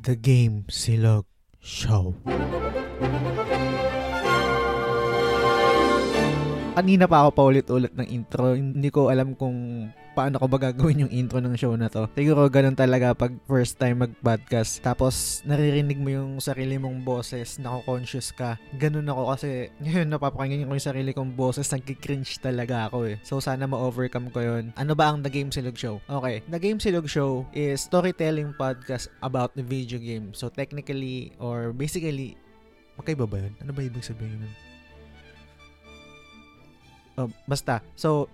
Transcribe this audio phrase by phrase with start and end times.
[0.00, 1.28] The Game Silog
[1.60, 2.16] Show.
[6.72, 8.56] Kanina pa ako paulit-ulit ng intro.
[8.56, 12.04] Hindi ko alam kung paano ko ba gagawin yung intro ng show na to.
[12.12, 14.84] Siguro ganun talaga pag first time mag-podcast.
[14.84, 18.60] Tapos naririnig mo yung sarili mong boses, nako-conscious ka.
[18.76, 19.48] Ganun ako kasi
[19.80, 23.16] ngayon napapakinggan ko yung sarili kong boses, nagki-cringe talaga ako eh.
[23.24, 24.76] So sana ma-overcome ko yun.
[24.76, 26.04] Ano ba ang The Game Silog Show?
[26.04, 30.36] Okay, The Game Silog Show is storytelling podcast about the video game.
[30.36, 32.36] So technically or basically,
[33.00, 33.56] magkaiba ba yun?
[33.64, 34.52] Ano ba ibig sabihin nun?
[37.20, 37.84] Oh, basta.
[37.96, 38.32] So,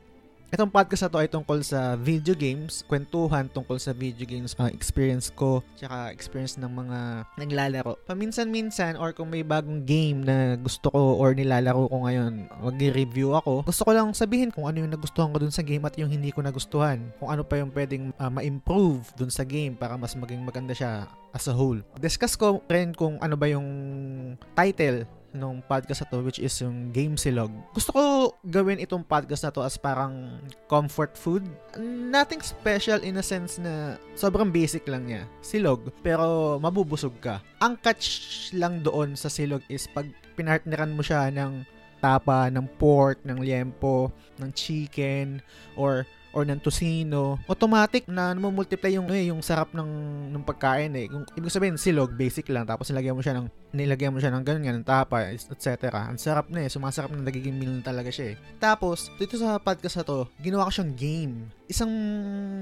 [0.55, 4.71] itong podcast na to ay tungkol sa video games, kwentuhan tungkol sa video games, uh,
[4.71, 6.99] experience ko, tsaka experience ng mga
[7.35, 7.99] naglalaro.
[8.07, 13.67] Paminsan-minsan or kung may bagong game na gusto ko or nilalaro ko ngayon, mag-review ako.
[13.67, 16.31] Gusto ko lang sabihin kung ano yung nagustuhan ko dun sa game at yung hindi
[16.31, 17.03] ko nagustuhan.
[17.19, 21.11] Kung ano pa yung pwedeng uh, ma-improve dun sa game para mas maging maganda siya
[21.35, 21.83] as a whole.
[22.01, 23.67] Discuss ko rin kung ano ba yung
[24.57, 25.05] title
[25.37, 27.53] nung podcast na to which is yung Game Silog.
[27.77, 28.03] Gusto ko
[28.49, 31.45] gawin itong podcast na to as parang comfort food.
[32.11, 35.29] Nothing special in a sense na sobrang basic lang niya.
[35.45, 35.93] Silog.
[36.01, 37.45] Pero mabubusog ka.
[37.61, 41.65] Ang catch lang doon sa silog is pag pinartneran mo siya ng
[42.01, 45.41] tapa, ng pork, ng liempo, ng chicken,
[45.75, 46.05] or
[46.35, 49.91] or ng tosino, automatic na multiply yung eh, yung sarap ng
[50.33, 51.07] ng pagkain eh.
[51.11, 53.47] Kung ibig sabihin silog basic lang tapos nilagyan mo siya ng
[53.77, 55.93] nilagyan mo siya ng ganyan, ng tapa, etc.
[56.09, 56.73] Ang sarap na eh.
[56.73, 58.37] Sumasarap na nagiging meal talaga siya eh.
[58.57, 61.35] Tapos, dito sa podcast na to, ginawa ko siyang game.
[61.69, 61.91] Isang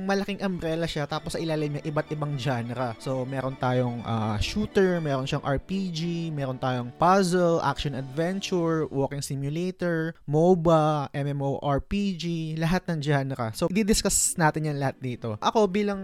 [0.09, 2.99] malaking umbrella siya tapos sa ilalim niya iba't ibang genre.
[2.99, 10.17] So, meron tayong uh, shooter, meron siyang RPG, meron tayong puzzle, action adventure, walking simulator,
[10.27, 13.53] MOBA, MMORPG, lahat ng genre.
[13.53, 15.37] So, i-discuss natin yan lahat dito.
[15.41, 16.01] Ako bilang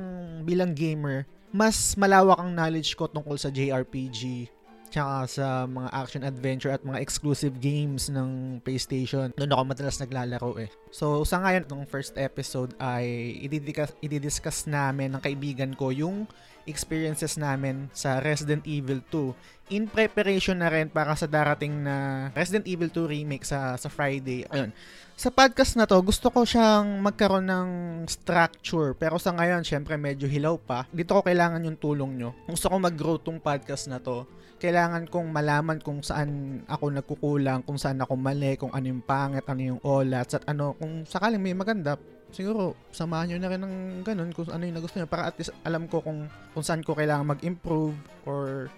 [0.46, 4.46] bilang gamer, mas malawak ang knowledge ko tungkol sa JRPG,
[4.90, 9.30] tsaka sa mga action adventure at mga exclusive games ng PlayStation.
[9.38, 10.68] Doon ako madalas naglalaro eh.
[10.90, 16.26] So sa ngayon, ng first episode ay ididiscuss, ididiscuss namin ng kaibigan ko yung
[16.68, 22.66] experiences namin sa Resident Evil 2 in preparation na rin para sa darating na Resident
[22.66, 24.44] Evil 2 remake sa sa Friday.
[24.50, 24.74] Ayun.
[25.20, 27.70] Sa podcast na to, gusto ko siyang magkaroon ng
[28.08, 28.96] structure.
[28.96, 30.88] Pero sa ngayon, syempre medyo hilaw pa.
[30.88, 32.32] Dito ko kailangan yung tulong nyo.
[32.48, 34.24] Gusto ko mag-grow tong podcast na to.
[34.60, 39.48] Kailangan kong malaman kung saan ako nagkukulang, kung saan ako mali, kung ano yung pangit,
[39.48, 41.96] ano yung olats, at ano, kung sakaling may maganda,
[42.28, 45.56] siguro samahan nyo na rin ng ganun kung ano yung nagustuhan nyo para at least
[45.64, 47.96] alam ko kung, kung saan ko kailangan mag-improve
[48.28, 48.68] or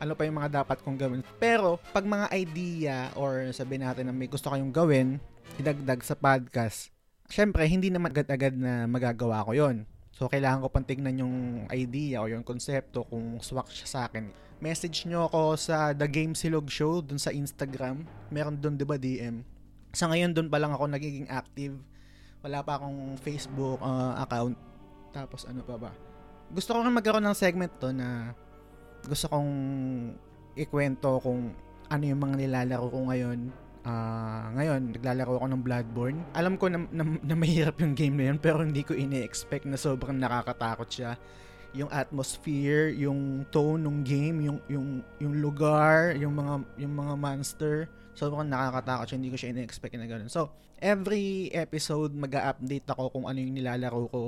[0.00, 1.20] ano pa yung mga dapat kong gawin.
[1.36, 5.20] Pero, pag mga idea or sabihin natin na may gusto kayong gawin,
[5.60, 6.92] idagdag sa podcast,
[7.28, 9.84] syempre, hindi naman agad-agad na magagawa ko yon
[10.16, 11.36] So, kailangan ko pang tignan yung
[11.68, 14.32] idea o yung konsepto kung swak siya sa akin.
[14.64, 18.08] Message nyo ako sa The Game Silog Show dun sa Instagram.
[18.32, 19.44] Meron dun, di ba, DM?
[19.92, 21.76] Sa ngayon, dun pa lang ako nagiging active.
[22.40, 24.56] Wala pa akong Facebook uh, account.
[25.12, 25.92] Tapos, ano pa ba?
[26.48, 28.32] Gusto ko rin magkaroon ng segment to na
[29.04, 29.52] gusto kong
[30.56, 31.52] ikwento kung
[31.92, 33.52] ano yung mga nilalaro ko ngayon
[33.86, 36.18] Uh, ngayon, naglalaro ako ng Bloodborne.
[36.34, 39.78] Alam ko na, na, na mahirap yung game na yun, pero hindi ko ini-expect na
[39.78, 41.14] sobrang nakakatakot siya.
[41.70, 47.86] Yung atmosphere, yung tone ng game, yung yung yung lugar, yung mga yung mga monster,
[48.18, 49.18] sobrang nakakatakot siya.
[49.22, 50.32] Hindi ko siya ini-expect na ganoon.
[50.34, 50.50] So,
[50.82, 54.22] every episode mag-update ako kung ano yung nilalaro ko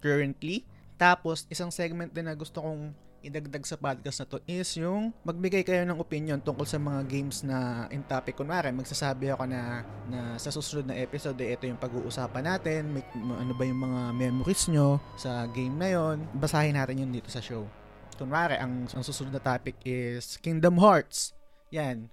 [0.00, 0.64] currently.
[0.96, 2.96] Tapos, isang segment din na gusto kong
[3.26, 7.42] idagdag sa podcast na to is yung magbigay kayo ng opinion tungkol sa mga games
[7.42, 8.38] na in topic.
[8.38, 13.02] Kunwari, magsasabi ako na, na sa susunod na episode, eh, ito yung pag-uusapan natin, may,
[13.18, 17.42] ano ba yung mga memories nyo sa game na yon basahin natin yun dito sa
[17.42, 17.66] show.
[18.14, 21.34] Kunwari, ang, ang susunod na topic is Kingdom Hearts.
[21.74, 22.08] Yan,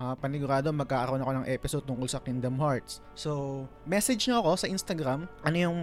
[0.00, 3.00] uh, panigurado magkakaroon ako ng episode tungkol sa Kingdom Hearts.
[3.16, 5.78] So, message nyo ako sa Instagram ano yung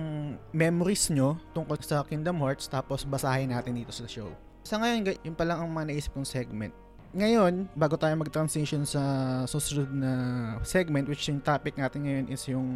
[0.54, 4.30] memories nyo tungkol sa Kingdom Hearts tapos basahin natin dito sa show.
[4.64, 6.72] Sa ngayon, yun pa lang ang mga naisip kong segment.
[7.14, 9.04] Ngayon, bago tayo mag-transition sa
[9.46, 10.12] susunod na
[10.64, 12.68] segment, which yung topic natin ngayon is yung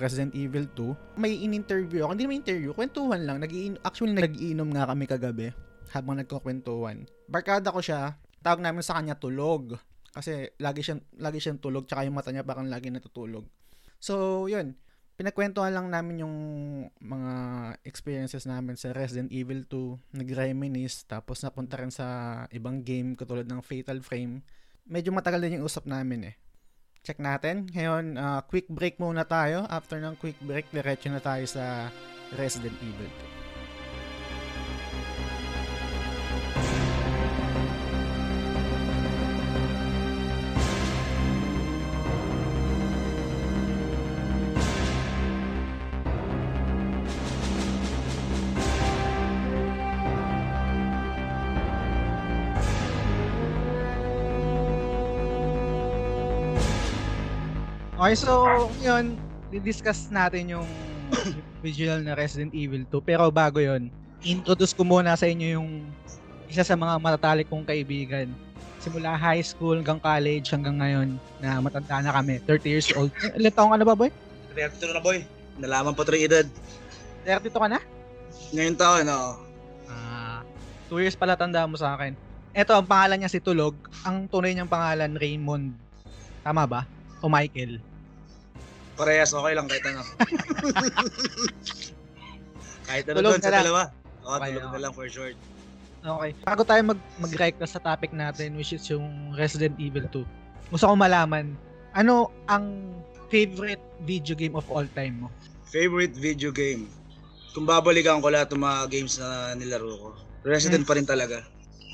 [0.00, 2.16] Resident Evil 2, may in-interview ako.
[2.16, 3.38] Hindi naman interview, kwentuhan lang.
[3.44, 3.52] nag
[3.84, 5.46] actually, nag-iinom nga kami kagabi
[5.92, 7.06] habang nagkukwentuhan.
[7.30, 9.78] Barkada ko siya, tawag namin sa kanya tulog.
[10.16, 13.44] Kasi lagi siyang, lagi siyang tulog, tsaka yung mata niya parang lagi natutulog.
[14.00, 14.74] So, yun
[15.16, 16.36] pinagkwentuhan lang namin yung
[17.00, 17.34] mga
[17.82, 23.64] experiences namin sa Resident Evil 2, nag-reminisce, tapos napunta rin sa ibang game katulad ng
[23.64, 24.44] Fatal Frame.
[24.86, 26.36] Medyo matagal din yung usap namin eh.
[27.02, 27.66] Check natin.
[27.72, 29.64] Ngayon, uh, quick break muna tayo.
[29.66, 31.88] After ng quick break, diretso na tayo sa
[32.36, 33.35] Resident Evil 2.
[58.06, 59.18] Okay, so yun,
[59.50, 60.68] di-discuss natin yung
[61.66, 63.02] original na Resident Evil 2.
[63.02, 63.90] Pero bago yon
[64.22, 65.82] introduce ko muna sa inyo yung
[66.46, 68.30] isa sa mga matatalik kong kaibigan.
[68.78, 72.38] Simula high school hanggang college hanggang ngayon na matanda na kami.
[72.46, 73.10] 30 years old.
[73.34, 74.14] Ilan taong ka na ba, boy?
[74.54, 75.26] 32 na boy.
[75.58, 76.46] Nalaman pa 3 edad.
[77.26, 77.82] 32 ka na?
[78.54, 79.32] Ngayon taon, oo.
[79.90, 80.46] Ah,
[80.94, 82.14] 2 years pala tanda mo sa akin.
[82.54, 83.74] Ito, ang pangalan niya si Tulog.
[84.06, 85.74] Ang tunay niyang pangalan, Raymond.
[86.46, 86.86] Tama ba?
[87.18, 87.95] O Michael?
[88.96, 90.02] Parehas, okay lang kahit ano.
[92.86, 93.60] kahit ano Tulog doon na sa lang.
[93.62, 93.82] dalawa.
[94.22, 94.82] Oo, Okay, tulog na okay.
[94.82, 95.36] lang for short.
[96.00, 96.30] Okay.
[96.40, 100.22] Bago tayo mag mag-direct sa topic natin which is yung Resident Evil 2.
[100.70, 101.54] Gusto ko malaman
[101.92, 102.94] ano ang
[103.26, 105.28] favorite video game of all time mo?
[105.66, 106.86] Favorite video game.
[107.52, 110.08] Kung babalikan ko lahat ng mga games na nilaro ko,
[110.46, 111.42] Resident pa rin talaga.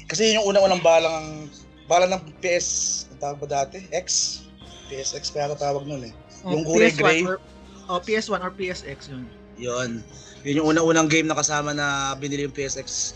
[0.07, 1.49] Kasi yun yung unang-unang balang
[1.87, 2.69] bala ng PS,
[3.09, 3.81] ang tawag ba dati?
[3.89, 4.41] X?
[4.87, 6.13] PSX pa yata tawag nun eh.
[6.45, 7.21] Yung kulay PS1 gray?
[7.23, 7.39] Or,
[7.89, 9.25] oh, PS1 or PSX yun.
[9.57, 9.91] Yun.
[10.43, 13.15] Yun yung unang-unang game na kasama na binili yung PSX.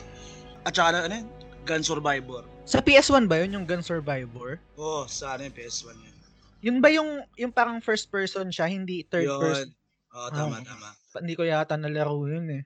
[0.63, 1.29] At saka ano, ano yun?
[1.65, 2.47] Gun Survivor.
[2.63, 4.63] Sa PS1 ba yun yung Gun Survivor?
[4.77, 6.17] Oo, oh, sa ano yung PS1 yun.
[6.63, 9.39] Yun ba yung yung parang first person siya, hindi third Yun.
[9.39, 9.69] person?
[10.15, 10.65] Oo, tama, Ah.
[10.65, 10.89] tama.
[11.13, 12.63] Pa- Hindi ko yata nalaro yun eh.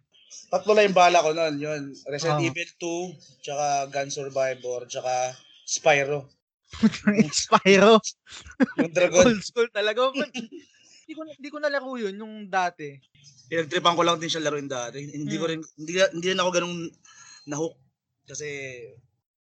[0.47, 1.55] Tatlo lang yung bala ko nun.
[1.59, 2.47] Yun, Resident Ah.
[2.47, 3.03] Evil 2,
[3.41, 5.35] tsaka Gun Survivor, tsaka
[5.65, 6.27] Spyro.
[7.32, 7.99] Spyro.
[8.78, 9.26] Yung Dragon.
[9.26, 10.11] Old school talaga.
[10.14, 12.94] Hindi ko hindi ko nalaro yun nung dati.
[13.46, 15.02] Pinagtripan ko lang din siya laruin dati.
[15.02, 15.50] Hindi ko Hmm.
[15.50, 16.75] rin, hindi, hindi rin ako ganun
[17.44, 17.75] nahook.
[18.25, 18.46] Kasi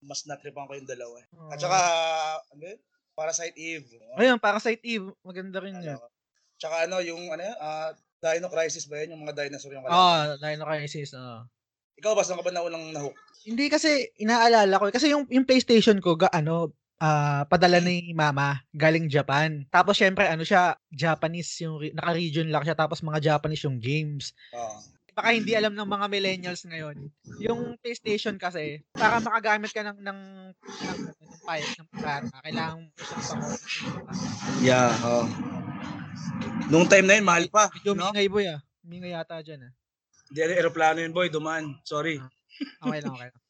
[0.00, 1.14] mas natripan ko yung dalawa.
[1.16, 1.26] eh.
[1.48, 1.78] At saka,
[2.48, 2.80] ano yun?
[3.12, 3.86] Parasite Eve.
[4.16, 5.94] Ayun, Parasite Eve, maganda rin yun.
[5.94, 6.08] Ano,
[6.56, 9.14] tsaka ano, yung ano yun, ah, Dino Crisis ba yun?
[9.14, 10.26] Yung mga dinosaur yung Oo, kalaban.
[10.26, 11.38] oh, Dino Crisis, oo.
[11.96, 13.12] Ikaw ba, saan ka ba na unang nahook?
[13.40, 14.92] Hindi kasi inaalala ko eh.
[14.92, 19.64] kasi yung yung PlayStation ko ga ano ah, padala ni mama galing Japan.
[19.72, 24.36] Tapos syempre ano siya Japanese yung re- naka-region lang siya tapos mga Japanese yung games.
[24.52, 24.78] Oo.
[25.10, 27.10] Baka hindi alam ng mga millennials ngayon.
[27.42, 30.20] Yung PlayStation kasi para makagamit ka ng ng
[30.54, 33.42] ng, ng file ng pirata, kailangan mo siyang pang
[34.62, 35.24] Yeah, oo.
[36.70, 37.66] Nung time na yun, mahal pa.
[37.74, 38.14] Medyo No?
[38.14, 38.60] mingay boy ah.
[38.86, 39.72] Mingay yata dyan ah.
[40.30, 41.26] Hindi, aeroplano yun, boy.
[41.26, 41.74] Dumaan.
[41.82, 42.22] Sorry.
[42.78, 43.42] Okay lang, okay lang.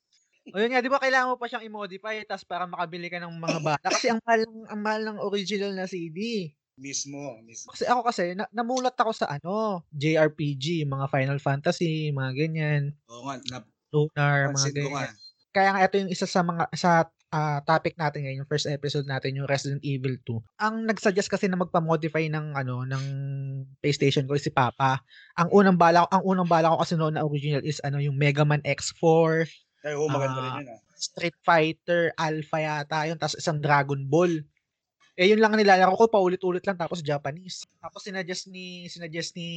[0.48, 3.36] O yun nga, di ba kailangan mo pa siyang i-modify tas para makabili ka ng
[3.36, 3.86] mga bata.
[3.92, 6.50] Kasi ang mahal ng, ang mahal ng original na CD.
[6.80, 7.36] Mismo.
[7.44, 7.76] mismo.
[7.76, 13.28] Kasi ako kasi, na, namulat ako sa ano, JRPG, mga Final Fantasy, mga ganyan, Oo
[13.28, 13.36] nga,
[13.92, 14.72] Lunar, mga nga.
[14.72, 15.12] ganyan.
[15.50, 19.06] Kaya nga ito yung isa sa mga sa ah, topic natin ngayon, yung first episode
[19.06, 20.62] natin, yung Resident Evil 2.
[20.62, 23.04] Ang nagsuggest kasi na magpa-modify ng ano ng
[23.78, 25.02] PlayStation ko si Papa.
[25.38, 28.18] Ang unang bala ko, ang unang bala ko kasi noon na original is ano yung
[28.18, 29.46] Mega Man X4,
[29.80, 30.44] Ay, oo, maganda Ah.
[30.44, 30.80] rin yun ah.
[30.94, 34.44] Street Fighter, Alpha yata yun, tapos isang Dragon Ball.
[35.16, 37.68] Eh, yun lang ang nilalaro ko, paulit-ulit lang, tapos Japanese.
[37.76, 39.48] Tapos sinuggest ni, sinuggest ni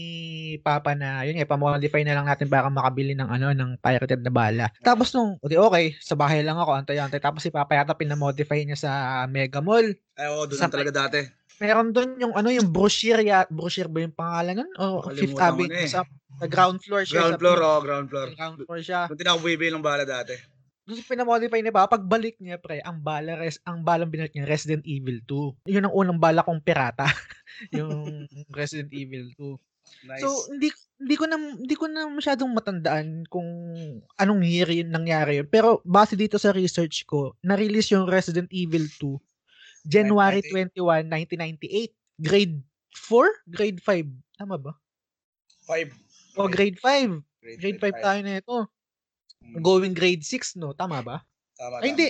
[0.60, 4.32] Papa na, yun nga, pamodify na lang natin para makabili ng ano, ng pirated na
[4.34, 4.68] bala.
[4.84, 7.20] Tapos nung, okay, okay, sa bahay lang ako, antay-antay.
[7.20, 8.92] Tapos si Papa yata pinamodify niya sa
[9.24, 9.96] Mega Mall.
[10.20, 11.20] Ay, oo, doon Sa- lang talaga dati.
[11.62, 14.72] Meron doon yung ano, yung brochure, ya, brochure ba yung pangalan nun?
[14.80, 15.90] O Fifth Nakalimutan ko Avenue, eh.
[15.90, 16.02] sa,
[16.40, 17.20] sa ground floor siya.
[17.20, 18.28] Ground floor, oh, ground floor.
[18.34, 19.02] Ground floor siya.
[19.10, 20.36] Doon din ako bumibili ng bala dati.
[20.84, 24.50] Doon sa pinamodify niya ba, pagbalik niya, pre, ang bala, res, ang balang binalik niya,
[24.50, 25.72] Resident Evil 2.
[25.72, 27.08] Yun ang unang bala kong pirata.
[27.78, 29.56] yung Resident Evil 2.
[30.04, 30.24] Nice.
[30.24, 33.48] So, hindi hindi ko na hindi ko na masyadong matandaan kung
[34.16, 35.48] anong year yun nangyari yun.
[35.48, 39.20] Pero base dito sa research ko, na-release yung Resident Evil 2
[39.84, 41.92] January 21, 1998.
[42.24, 42.58] Grade
[42.96, 43.28] 4?
[43.52, 44.40] Grade 5?
[44.40, 44.74] Tama ba?
[45.68, 45.92] Five.
[46.36, 47.24] O grade 5.
[47.44, 48.04] Grade, Grade 5 five.
[48.04, 48.58] tayo na ito.
[49.44, 50.72] Mm, Going grade 6, no?
[50.72, 51.18] Tama ba?
[51.60, 52.08] Tama, Ay, hindi.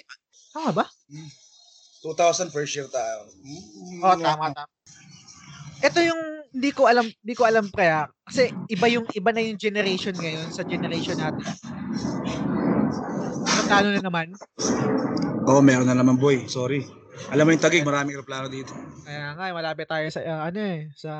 [0.53, 0.85] Tama ba?
[2.05, 3.25] 2000 first year tayo.
[3.41, 4.69] Mm, Oo, tama, tama.
[5.83, 6.21] Ito yung
[6.53, 8.07] hindi ko alam, hindi ko alam ah.
[8.23, 11.43] Kasi iba yung iba na yung generation ngayon sa generation natin.
[13.67, 14.31] Talo na naman.
[15.43, 16.47] Oh, meron na naman boy.
[16.47, 16.87] Sorry.
[17.33, 18.73] Alam mo yung tagig, maraming aeroplano dito.
[19.03, 21.11] Kaya nga, eh, malapit tayo sa ah, ano eh, sa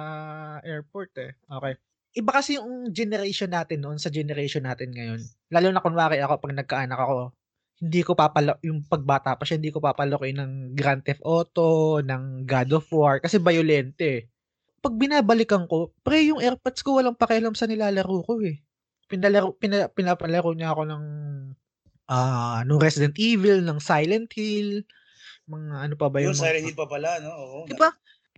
[0.61, 1.33] airport eh.
[1.47, 1.73] Okay.
[2.13, 5.21] Iba kasi yung generation natin noon sa generation natin ngayon.
[5.49, 7.33] Lalo na kunwari ako pag nagkaanak ako,
[7.81, 12.45] hindi ko papalo yung pagbata pa siya, hindi ko papalokin ng Grand Theft Auto, ng
[12.45, 14.05] God of War kasi violente.
[14.05, 14.21] eh.
[14.83, 18.61] Pag binabalikan ko, pre yung AirPods ko walang pakialam sa nilalaro ko eh.
[19.09, 21.03] Pinalaro pina, pinapalaro niya ako ng
[22.13, 24.83] ah nung Resident Evil, ng Silent Hill,
[25.47, 27.31] mga ano pa ba Yun, yung mga- Silent Hill pa pala, no?
[27.31, 27.57] Oo.
[27.67, 27.91] Di ba?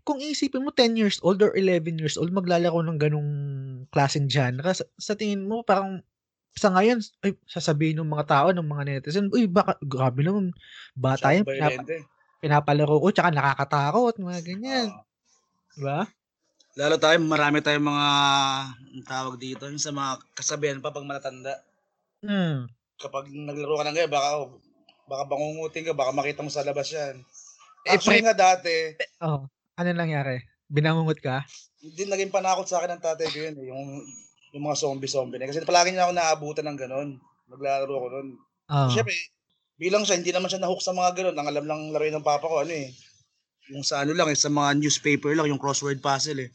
[0.05, 3.31] Kung isipin mo 10 years old or 11 years old maglalaro ng ganong
[3.89, 6.05] klaseng genre, sa, sa tingin mo parang
[6.55, 10.55] sa ngayon, ay, sasabihin ng mga tao, ng mga netizen, uy, baka, grabe naman,
[10.95, 11.83] bata yan, pinapa,
[12.39, 14.87] pinapalaro ko, tsaka nakakatakot, mga ganyan.
[14.87, 15.03] Oo.
[15.75, 16.07] Diba?
[16.79, 18.07] Lalo tayo, marami tayong mga
[19.03, 21.59] tawag dito, yung sa mga kasabihan pa pag matatanda.
[22.23, 22.71] Hmm.
[22.95, 24.63] Kapag naglaro ka ng ganyan, baka, oh,
[25.05, 27.21] baka bangungutin ka, baka makita mo sa labas yan.
[27.85, 29.45] Eh, Actually nga dati, Oh,
[29.77, 30.41] ano nangyari?
[30.65, 31.45] Binangungot ka?
[31.85, 34.01] hindi naging panakot sa akin ng tatay ko yun eh, yung,
[34.57, 35.45] yung mga zombie-zombie na.
[35.45, 37.09] Kasi palagi niya ako naabutan ng ganun.
[37.45, 38.27] Naglalaro ko nun.
[38.73, 38.89] Oh.
[38.89, 39.13] Siyempre,
[39.77, 41.37] bilang siya, hindi naman siya nahook sa mga ganun.
[41.37, 42.89] Ang alam lang laruin ng papa ko, ano eh.
[43.73, 46.49] Yung sa ano lang, eh, sa mga newspaper lang, yung crossword puzzle eh.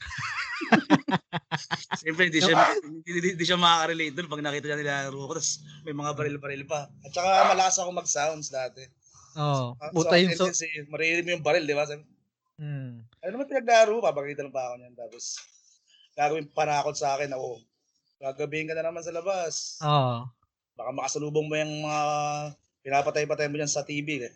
[2.00, 2.54] Siyempre, hindi siya,
[2.86, 5.32] hindi, hindi, hindi siya makaka-relate doon pag nakita niya nilalaro ko.
[5.34, 5.52] Tapos
[5.82, 6.86] may mga baril-baril pa.
[7.02, 8.82] At saka malakas ako mag-sounds dati.
[9.34, 10.46] Oh, Ah, puta yung so...
[10.46, 11.86] tendency, maririnig mo yung baril, di ba?
[11.86, 12.02] Sabi,
[12.60, 13.08] Hmm.
[13.24, 14.04] ano naman pinaglaro?
[14.04, 14.92] Papakita lang pa ako niyan.
[14.92, 15.40] Tapos,
[16.12, 17.56] gagawin panakot sa akin ako.
[18.20, 19.80] Gagabihin ka na naman sa labas.
[19.80, 20.28] Oh.
[20.76, 22.00] Baka makasalubong mo yung mga
[22.84, 24.28] pinapatay-patay mo dyan sa TV.
[24.28, 24.32] Eh.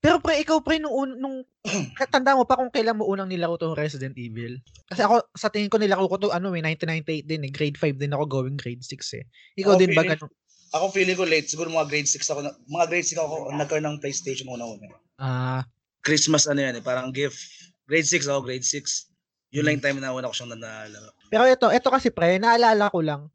[0.00, 1.36] Pero pre, ikaw pre, nung, un- nung
[2.12, 4.56] tanda mo pa kung kailan mo unang nilaro tong Resident Evil?
[4.88, 7.52] Kasi ako, sa tingin ko nilaro ko to, ano eh, 1998 din eh.
[7.52, 9.24] Grade 5 din ako going grade 6 eh.
[9.60, 10.32] Ikaw Ako, din ba ganun?
[10.72, 11.52] Ako feeling ko late.
[11.52, 12.40] Siguro mga grade 6 ako.
[12.48, 14.88] Mga grade 6 ako nagkaroon ng PlayStation una-una.
[15.20, 15.68] Ah,
[16.00, 16.84] Christmas ano yan eh.
[16.84, 17.36] Parang gift.
[17.84, 18.40] Grade 6 ako.
[18.48, 19.10] Grade 6.
[19.52, 21.10] Yun lang yung time na una ko siyang nanalo.
[21.28, 23.26] pero ito, ito kasi pre, naalala ko lang.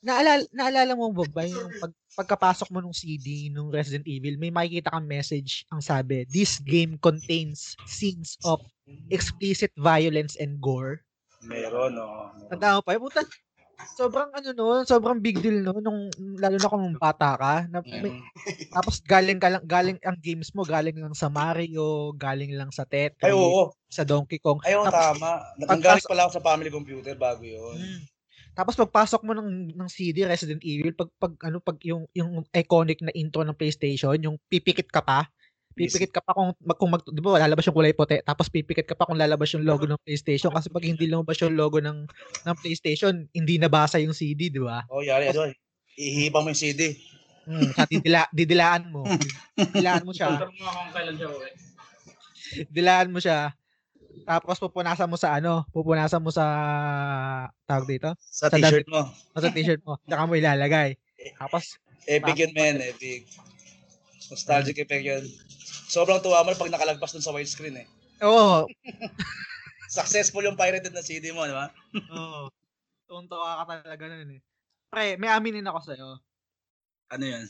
[0.00, 4.48] Naalala, naalala mo ba ba yung pag, pagkapasok mo nung CD nung Resident Evil, may
[4.48, 8.64] makikita kang message ang sabi, this game contains scenes of
[9.12, 11.04] explicit violence and gore.
[11.44, 12.32] Meron, no.
[12.48, 13.20] Tanda mo pa, eh, puta,
[13.92, 16.08] sobrang ano no, sobrang big deal no, nung,
[16.40, 18.24] lalo na kung bata ka, na, may, Mm.
[18.76, 22.88] tapos galing ka lang, galing ang games mo, galing lang sa Mario, galing lang sa
[22.88, 23.68] Tetris, Ay, oo.
[23.92, 24.64] sa Donkey Kong.
[24.64, 25.44] Ay, oo, Tapos- tama.
[25.60, 27.76] Nanggaling pala ako sa family computer bago yun.
[27.76, 28.00] Mm.
[28.52, 33.00] Tapos pagpasok mo ng ng CD Resident Evil, pag pag ano pag yung yung iconic
[33.00, 35.30] na intro ng PlayStation, yung pipikit ka pa.
[35.70, 38.84] Pipikit ka pa kung mag, kung mag, 'di ba lalabas yung kulay puti, tapos pipikit
[38.84, 42.04] ka pa kung lalabas yung logo ng PlayStation kasi pag hindi lumabas yung logo ng
[42.44, 44.84] ng PlayStation, hindi nabasa yung CD, 'di ba?
[44.90, 45.48] Oh, yari, ano,
[45.94, 46.98] ihihipang mo yung CD.
[47.48, 49.02] Mm, sa didila, didilaan mo.
[49.56, 50.28] Didilaan mo siya.
[50.44, 51.50] Tanong mo ako kung kailan siya uwi.
[52.68, 53.38] Dilaan mo siya.
[54.24, 56.44] Tapos pupunasan mo sa ano, pupunasan mo sa
[57.66, 59.02] tawag dito, Sa Sa t-shirt mo.
[59.08, 59.98] o sa t-shirt mo.
[60.06, 60.94] Saka mo ilalagay.
[61.36, 61.76] Tapos
[62.08, 62.80] Epic yun, man.
[62.80, 63.28] Epic.
[64.30, 65.24] Nostalgic effect yun.
[65.90, 67.86] Sobrang tuwa mo pag nakalagpas dun sa widescreen eh.
[68.22, 68.64] Oo,
[69.90, 71.66] Successful yung pirated na CD mo, di ba?
[72.14, 72.46] Oo.
[73.10, 74.40] Tuntua ka talaga nun eh.
[74.86, 76.08] Pre, may aminin ako sa'yo.
[77.10, 77.42] Ano yun?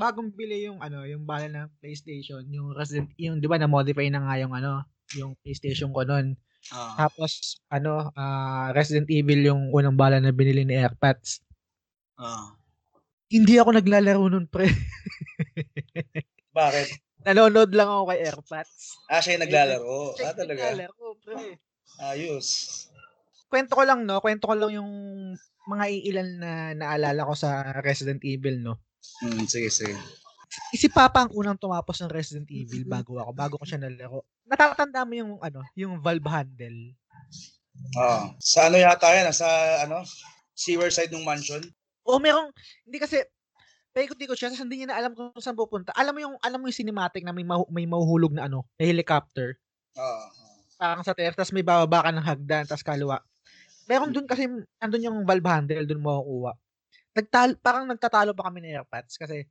[0.00, 4.08] Bagong bili yung ano, yung bala ng PlayStation, yung Resident, yung 'di ba na modify
[4.08, 4.80] na nga yung ano,
[5.12, 6.36] yung PlayStation ko noon.
[6.72, 7.06] Ah.
[7.06, 11.44] Tapos ano, ah, Resident Evil yung unang bala na binili ni Airpods.
[12.16, 12.56] Ah.
[13.28, 14.68] Hindi ako naglalaro nun, pre.
[16.56, 16.88] Bakit?
[17.24, 19.00] Nanonood lang ako kay Airpods.
[19.08, 19.96] Ah, siya yung naglalaro.
[20.16, 20.60] Siya Ah, talaga.
[20.72, 21.58] Naglalaro, pre.
[22.00, 22.46] Ayos.
[23.48, 24.20] Kwento ko lang, no?
[24.20, 24.90] Kwento ko lang yung
[25.64, 28.80] mga iilan na naalala ko sa Resident Evil, no?
[29.20, 29.96] Hmm, sige, sige.
[30.74, 34.26] Si Papa ang unang tumapos ng Resident Evil bago ako, bago ko siya nalaro.
[34.46, 36.78] Natatanda mo yung ano, yung valve handle.
[37.98, 38.30] Ah.
[38.38, 39.30] Sa ano yata yan?
[39.34, 39.46] Sa
[39.82, 40.02] ano?
[40.54, 41.62] Sewer side ng mansion?
[42.06, 42.54] O merong
[42.86, 43.22] hindi kasi
[43.94, 45.94] paikot-ikot siya kasi hindi niya na alam kung saan pupunta.
[45.94, 48.84] Alam mo yung alam mo yung cinematic na may mahu- may mahuhulog na ano, na
[48.86, 49.58] helicopter.
[49.98, 50.30] Ah.
[50.74, 53.22] Parang sa terrace, tapos may bababa ka ng hagdan, tapos kaliwa.
[53.86, 54.50] Meron dun kasi
[54.82, 56.52] andun yung valve handle dun mo makukuha.
[57.14, 59.46] Nagtalo, parang nagtatalo pa kami ng airpods kasi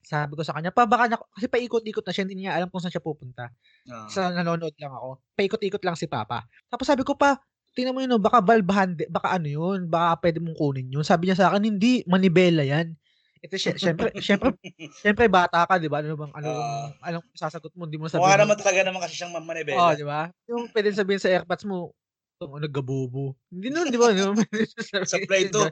[0.00, 2.80] sabi ko sa kanya, pa baka na, kasi paikot-ikot na siya, hindi niya alam kung
[2.80, 3.52] saan siya pupunta.
[3.86, 4.06] Ah.
[4.06, 5.20] sa nanonood lang ako.
[5.34, 6.42] Paikot-ikot lang si Papa.
[6.66, 7.36] Tapos sabi ko pa,
[7.72, 11.04] tingnan mo yun, oh, baka valve hand, baka ano yun, baka pwede mong kunin yun.
[11.04, 12.96] Sabi niya sa akin, hindi, manibela yan.
[13.40, 14.52] Ito, sy- syempre, syempre,
[15.00, 16.02] syempre bata ka, di ba?
[16.02, 16.88] Ano bang, ano, Ah.
[17.06, 18.40] anong sasagot mo, hindi mo Mukha sabihin.
[18.42, 19.96] naman talaga naman kasi siyang Oo, mamanibela.
[19.96, 20.28] di ba?
[20.44, 21.94] Yung pwede sabihin sa airpods mo,
[22.40, 23.36] itong ano, gabobo.
[23.52, 24.08] Hindi nun, di ba?
[24.16, 24.32] Ano,
[25.12, 25.68] Sa play to.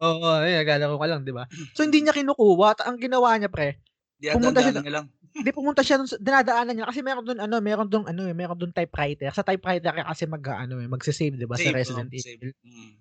[0.00, 1.44] Oo, ay, naglalaro ka lang, di ba?
[1.76, 2.88] So, hindi niya kinukuha.
[2.88, 3.76] Ang ginawa niya, pre,
[4.16, 5.06] Di pumunta siya- niya lang.
[5.36, 8.56] Hindi pumunta siya dun, dinadaanan niya kasi meron doon ano, meron doon ano, eh, meron
[8.56, 9.28] doon typewriter.
[9.36, 12.16] Sa typewriter ka kasi mag ano, eh, magse-save 'di ba sa Resident oh.
[12.16, 12.56] Evil.
[12.64, 12.92] Mm.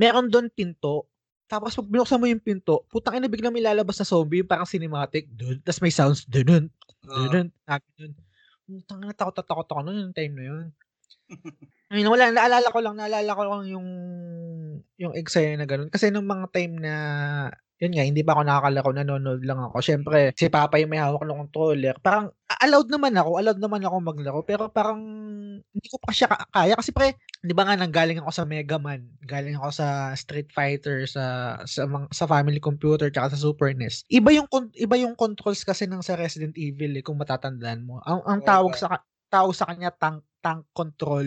[0.00, 1.12] Meron doon pinto.
[1.44, 4.64] Tapos pag binuksan mo yung pinto, putang ina biglang may lalabas na zombie, yung parang
[4.64, 5.28] cinematic.
[5.28, 6.72] Dun, tapos may sounds dun,
[7.04, 7.28] Ah.
[7.28, 8.12] dun, dun.
[8.64, 10.64] Putang ina takot na takot ako noon yung time na yun.
[11.92, 13.88] Ayun, wala, naalala ko lang, naalala ko lang yung
[14.98, 15.88] yung eksena na ganun.
[15.88, 16.94] Kasi nung mga time na
[17.78, 19.78] yun nga, hindi pa ako nakakalaro, nanonood lang ako.
[19.78, 21.94] Siyempre, si Papa yung may hawak ng controller.
[22.02, 22.26] Parang,
[22.58, 24.40] allowed naman ako, allowed naman ako maglaro.
[24.42, 24.98] Pero parang,
[25.62, 26.74] hindi ko pa siya ka- kaya.
[26.74, 31.06] Kasi pre, di ba nga, nanggaling ako sa Mega Man, galing ako sa Street Fighter,
[31.06, 34.02] sa sa, sa family computer, tsaka sa Super NES.
[34.10, 38.02] Iba yung, iba yung controls kasi ng sa Resident Evil, eh, kung matatandaan mo.
[38.02, 41.26] Ang, ang tawag sa, tawag sa kanya, tank, tank control.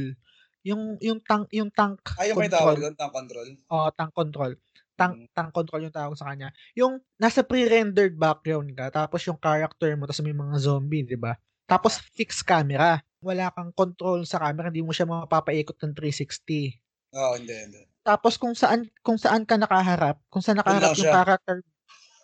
[0.62, 2.77] Yung yung tank yung tank Ayaw may control.
[2.77, 3.48] tawag tank control.
[3.74, 4.51] Oo, tank control.
[4.93, 5.27] Tank Mm.
[5.34, 6.53] tank control yung tawag sa kanya.
[6.77, 11.34] Yung nasa pre-rendered background ka, tapos yung character mo, tapos may mga zombie, 'di ba?
[11.65, 13.01] Tapos fixed camera.
[13.22, 16.77] Wala kang control sa camera, hindi mo siya mapapaikot ng 360.
[17.13, 17.81] Oo, hindi, hindi.
[18.05, 21.15] Tapos kung saan kung saan ka nakaharap, kung saan nakaharap yung siya.
[21.22, 21.55] character,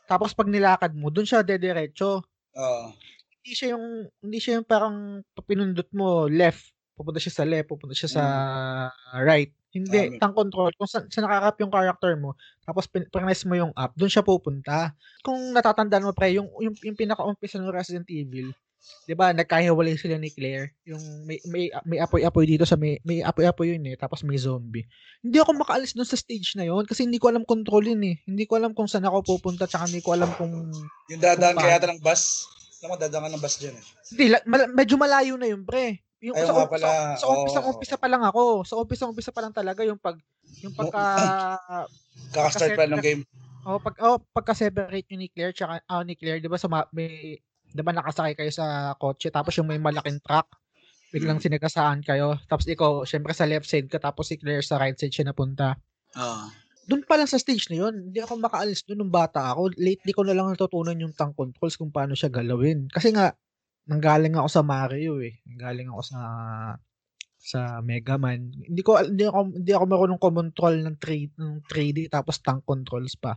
[0.10, 2.26] tapos pag nilakad mo, doon siya dediretso.
[2.56, 2.94] Oo.
[3.48, 7.96] Hindi siya yung hindi siya yung parang pinundot mo left, pupunta siya sa left, pupunta
[7.96, 8.24] siya sa
[9.24, 9.56] right.
[9.72, 10.20] Hindi, Tama.
[10.20, 10.72] tank control.
[10.76, 12.36] Kung saan, saan nakaharap yung character mo,
[12.68, 14.92] tapos pin- press mo yung up, doon siya pupunta.
[15.24, 18.52] Kung natatandaan mo pre, yung yung, yung pinaka-umpisa ng Resident Evil,
[19.08, 19.32] 'di ba?
[19.32, 20.76] Nagkahiwalay sila ni Claire.
[20.84, 24.84] Yung may may may apoy-apoy dito sa may may apoy-apoy yun eh, tapos may zombie.
[25.24, 28.16] Hindi ako makaalis doon sa stage na yon kasi hindi ko alam kontrolin eh.
[28.28, 30.68] Hindi ko alam kung saan ako pupunta tsaka hindi ko alam kung
[31.08, 32.44] Yung dadaan kaya ng bus.
[32.82, 33.86] Alam mo, dadaan ka ng bus dyan eh.
[34.14, 36.02] Hindi, la- mal- medyo malayo na yun, pre.
[36.22, 36.92] Yung Ayaw sa, nga pala, sa,
[37.22, 37.70] sa umpisa, oo.
[37.74, 38.66] umpisa pa lang ako.
[38.66, 40.18] Sa umpisa, umpisa pa lang talaga yung pag
[40.66, 41.04] yung pagka
[42.34, 43.24] Kakastart pa lang ng game.
[43.70, 46.90] oh, pag oh, pagka-separate yung ni Claire tsaka ah, ni Claire, 'di ba sa ma-
[46.92, 47.38] may
[47.72, 50.50] 'di ba nakasakay kayo sa kotse tapos yung may malaking truck
[51.08, 54.98] biglang sinagasaan kayo tapos ikaw syempre sa left side ka tapos si Claire sa right
[55.00, 55.78] side siya napunta
[56.20, 56.48] Oo.
[56.88, 59.76] Doon pa lang sa stage na yun, hindi ako makaalis doon nung bata ako.
[59.76, 62.88] Lately ko na lang natutunan yung tank controls kung paano siya galawin.
[62.88, 63.36] Kasi nga,
[63.92, 65.36] nanggaling ako sa Mario eh.
[65.52, 66.20] Nanggaling ako sa
[67.38, 68.56] sa Mega Man.
[68.56, 73.20] Hindi ko hindi ako hindi ako marunong kumontrol ng 3 ng 3D tapos tank controls
[73.20, 73.36] pa.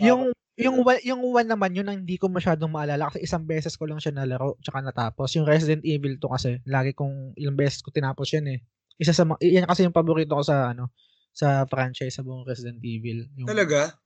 [0.00, 3.90] Yung yung yung one naman yun ang hindi ko masyadong maalala kasi isang beses ko
[3.90, 5.32] lang siya nalaro tsaka natapos.
[5.36, 8.58] Yung Resident Evil 2 kasi lagi kong ilang beses ko tinapos yan eh.
[9.00, 10.92] Isa sa yan kasi yung paborito ko sa ano
[11.34, 13.26] sa franchise sa buong Resident Evil.
[13.34, 13.98] Yung, Talaga?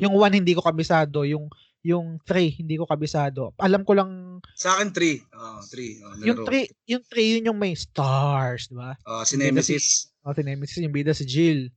[0.00, 1.48] yung 1 hindi ko kabisado, yung
[1.86, 3.54] yung 3 hindi ko kabisado.
[3.62, 4.10] Alam ko lang
[4.58, 5.22] Sa akin, 3.
[5.22, 6.02] Oo, 3.
[6.02, 8.98] Oh, yung 3, yung 3 yun yung may stars, di ba?
[9.06, 10.10] Oh, si Nemesis.
[10.26, 11.70] O si Nemesis, yung bida si Jill.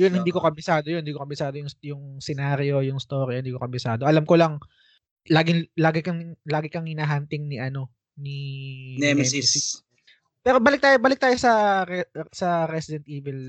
[0.00, 0.46] Yun, hindi ko Oo.
[0.48, 1.04] kabisado yun.
[1.04, 4.08] Hindi ko kabisado yung, yung scenario, yung story, hindi ko kabisado.
[4.08, 4.56] Alam ko lang,
[5.28, 8.38] lagi, lagi kang, lagi kang hinahunting ni ano, ni
[8.96, 9.82] Nemesis.
[10.40, 11.84] Pero balik tayo, balik tayo sa,
[12.32, 13.40] sa Resident Evil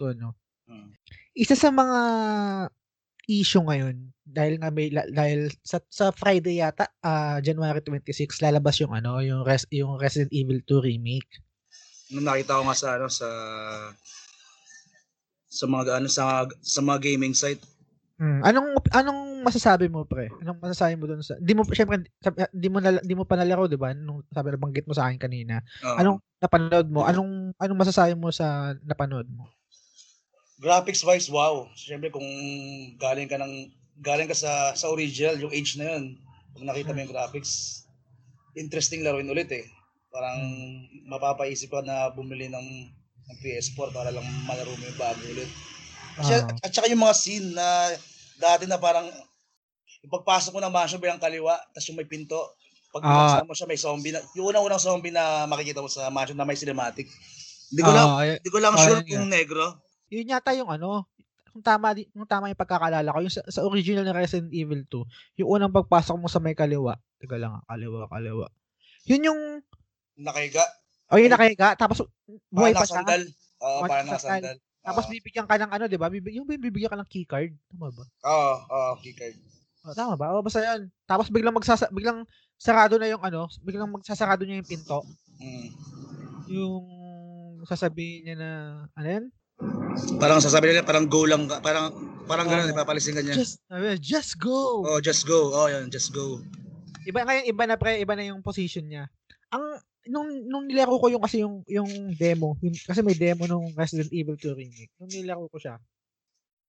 [0.00, 0.32] 2, no?
[0.64, 0.96] Hmm.
[1.36, 1.98] Isa sa mga
[3.28, 8.96] issue ngayon, dahil nga may, dahil sa, sa Friday yata, ah, January 26, lalabas yung
[8.96, 11.28] ano, yung, res, yung Resident Evil 2 remake.
[12.14, 13.28] Nung nakita ko nga sa ano sa
[15.50, 17.62] sa mga ano sa sa mga gaming site.
[18.16, 18.40] Hmm.
[18.46, 20.26] Anong anong masasabi mo pre?
[20.42, 22.02] Anong masasabi mo doon sa Di mo syempre
[22.50, 23.94] di mo na, di mo pa nalaro, 'di ba?
[23.94, 25.62] Nung sabi na banggit mo sa akin kanina.
[25.86, 25.96] Oo.
[25.96, 27.06] Anong napanood mo?
[27.06, 29.46] Anong anong masasabi mo sa napanood mo?
[30.56, 31.68] graphics wise wow.
[31.76, 32.24] Siyempre kung
[32.96, 33.68] galing ka ng
[34.00, 36.16] galing ka sa sa original yung age na yun.
[36.56, 37.84] Pag nakita mo yung graphics,
[38.56, 39.68] interesting laruin ulit eh.
[40.08, 40.40] Parang
[41.04, 42.68] mapapaisip ka na bumili ng
[43.26, 45.50] ng PS4 para lang malaro mo yung bago ulit.
[46.16, 46.48] Kasi, Ah.
[46.64, 47.92] at saka yung mga scene na
[48.40, 49.04] dati na parang
[50.06, 52.38] yung pagpasok mo ng mansion bilang kaliwa, tapos yung may pinto,
[52.94, 56.38] pag binuksan mo siya may zombie na, yung unang-unang zombie na makikita mo sa mansion
[56.38, 57.10] na may cinematic.
[57.66, 59.64] Hindi ko lang, Ah, ay- hindi ko lang ah, sure yun kung negro.
[60.06, 61.10] yun yata yung ano,
[61.50, 65.42] kung tama kung tama yung pagkakalala ko, yung sa, sa original na Resident Evil 2,
[65.42, 68.46] yung unang pagpasok mo sa may kaliwa, teka lang, kaliwa, kaliwa.
[69.04, 69.40] Yun yung,
[70.14, 70.62] Nakahiga.
[71.10, 72.06] o yung nakahiga, tapos
[72.48, 73.02] buhay pa siya.
[73.02, 73.22] nakasandal.
[73.58, 74.56] Oo, Oh, parang nakasandal.
[74.80, 76.06] Tapos bibigyan ka ng ano, 'di ba?
[76.30, 78.04] Yung bibigyan ka ng keycard, tama ba?
[78.22, 79.34] oo, oo, keycard.
[79.86, 80.34] Oh, tama ba?
[80.34, 80.90] O basta 'yan.
[81.06, 82.26] Tapos biglang magsasa biglang
[82.58, 85.06] sarado na yung ano, biglang magsasarado niya yung pinto.
[85.38, 85.68] Mm.
[86.50, 86.84] Yung
[87.62, 88.50] sasabihin niya na
[88.98, 89.24] ano yan?
[90.20, 91.48] Parang sasabi nila, parang go lang.
[91.48, 91.88] Parang,
[92.28, 92.52] parang Oo.
[92.52, 93.32] gano'n, ipapalisin ka niya.
[93.40, 94.84] Just sabi niya, just go.
[94.84, 95.56] Oh, just go.
[95.56, 96.44] Oh, yun, just go.
[97.08, 99.08] Iba ngayon, iba na pre, iba na yung position niya.
[99.54, 103.72] Ang nung nung nilaro ko yung kasi yung yung demo, yung, kasi may demo nung
[103.74, 104.92] Resident Evil 2 remake.
[105.00, 105.80] Nung nilaro ko siya.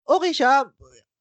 [0.07, 0.63] Okay siya.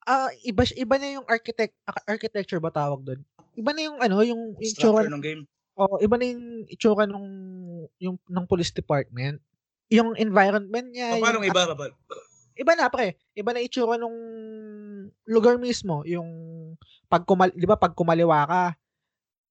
[0.06, 3.20] Ah, iba iba na yung architect ar- architecture ba tawag doon?
[3.58, 5.42] Iba na yung ano, yung yung Structure ng game.
[5.76, 7.28] Oh, iba na yung itsura nung
[8.00, 9.42] yung ng police department.
[9.90, 11.62] Yung environment niya, paano yung, iba?
[11.74, 11.86] Ba?
[12.56, 13.18] iba na pre.
[13.36, 14.16] Iba na itsura nung
[15.28, 16.26] lugar mismo, yung
[17.10, 18.62] pag kumal, 'di ba pag kumaliwa ka,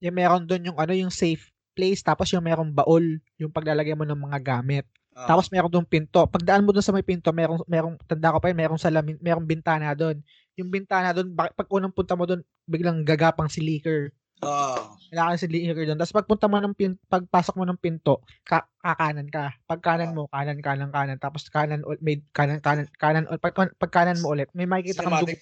[0.01, 4.07] yung meron doon yung ano, yung safe place tapos yung merong baol, yung paglalagay mo
[4.07, 4.87] ng mga gamit.
[5.15, 6.27] Ah, Tapos meron doon pinto.
[6.27, 9.47] Pagdaan mo doon sa may pinto, merong merong tanda ko pa yun, merong salamin, merong
[9.47, 10.19] bintana doon.
[10.55, 14.15] Yung bintana doon, pag unang punta mo doon, biglang gagapang si Licker.
[14.43, 14.95] Oo.
[15.11, 15.99] Kailangan si Licker doon.
[15.99, 19.51] Tapos pagpunta mo ng pin, pagpasok mo ng pinto, ka, kakanan ka.
[19.67, 21.19] Pag kanan mo, kanan, kanan, kanan.
[21.19, 25.35] Tapos kanan, may kanan, kanan, kanan, pag, pag kanan mo ulit, may makikita kang dugo.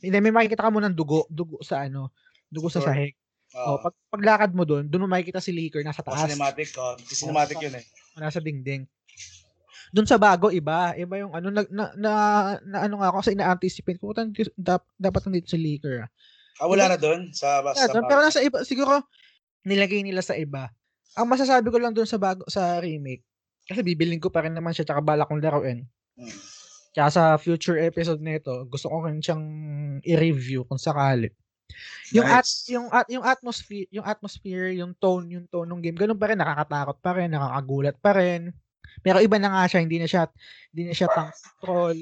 [0.00, 2.10] Hindi, may makikita ka mo ng dugo, dugo sa ano,
[2.50, 3.14] dugo sa sahig.
[3.50, 6.30] Oh, pag paglakad mo doon, doon mo makikita si Licker nasa Oh, taas.
[6.30, 6.70] cinematic.
[6.78, 7.84] Oh, cinematic yun eh.
[8.14, 8.86] nasa dingding.
[9.90, 12.12] Doon sa bago iba, iba yung ano na na, na,
[12.62, 16.06] na ano nga ako kasi ina-anticipate ko "Puta, dito- dap, dapat nandito si Licker.
[16.06, 16.10] ah."
[16.60, 17.32] Ah, wala na doon?
[17.32, 19.02] Sa, Yeah, sa doon, pero nasa iba siguro
[19.64, 20.70] nilagay nila sa iba.
[21.18, 23.24] Ang masasabi ko lang doon sa bago sa remake
[23.66, 25.88] kasi bibilin ko pa rin naman siya tsaka balak kong laruin.
[26.14, 26.30] Hmm.
[26.90, 29.44] Kaya sa future episode nito, gusto ko rin siyang
[30.02, 31.30] i-review kung sakali.
[32.10, 32.66] Yung at Nice.
[32.66, 36.38] yung at yung atmosphere, yung atmosphere, yung tone, yung tone ng game, ganun pa rin
[36.42, 38.50] nakakatakot pa rin, nakakagulat pa rin.
[39.00, 40.26] Pero iba na nga siya, hindi na siya
[40.74, 41.96] hindi na siya tank control.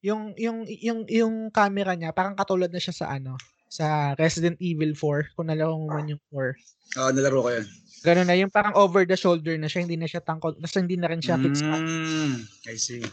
[0.00, 3.36] Yung yung yung yung camera niya parang katulad na siya sa ano,
[3.70, 6.58] sa Resident Evil 4, kung nalaro mo man yung 4.
[6.98, 7.66] Oo, nalaro ko yun.
[8.02, 10.82] Ganun na, yung parang over the shoulder na siya, hindi na siya tank control, basta
[10.82, 11.62] hindi na rin siya fixed.
[11.62, 13.06] Mm, I see.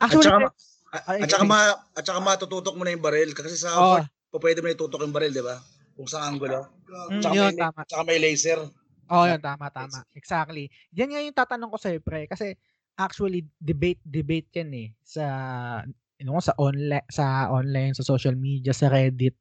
[0.00, 0.48] Actually,
[0.88, 1.60] at saka, at, saka, ma,
[1.92, 3.36] at saka matututok mo na yung baril.
[3.36, 4.00] Kasi sa oh.
[4.32, 5.60] po pwede mo itutok yung baril, di ba?
[5.92, 6.72] Kung sa angulo.
[6.88, 7.80] Mm, Tsaka yun, may, tama.
[7.84, 8.60] tsaka may laser.
[9.08, 10.04] Oo, yun, tama, tama.
[10.12, 10.68] Exactly.
[10.92, 12.28] Yan nga yung tatanong ko sa'yo, pre.
[12.28, 12.54] Kasi,
[12.94, 14.88] actually, debate, debate yan eh.
[15.00, 15.24] Sa,
[16.20, 19.34] you know, sa online, sa online, sa social media, sa Reddit.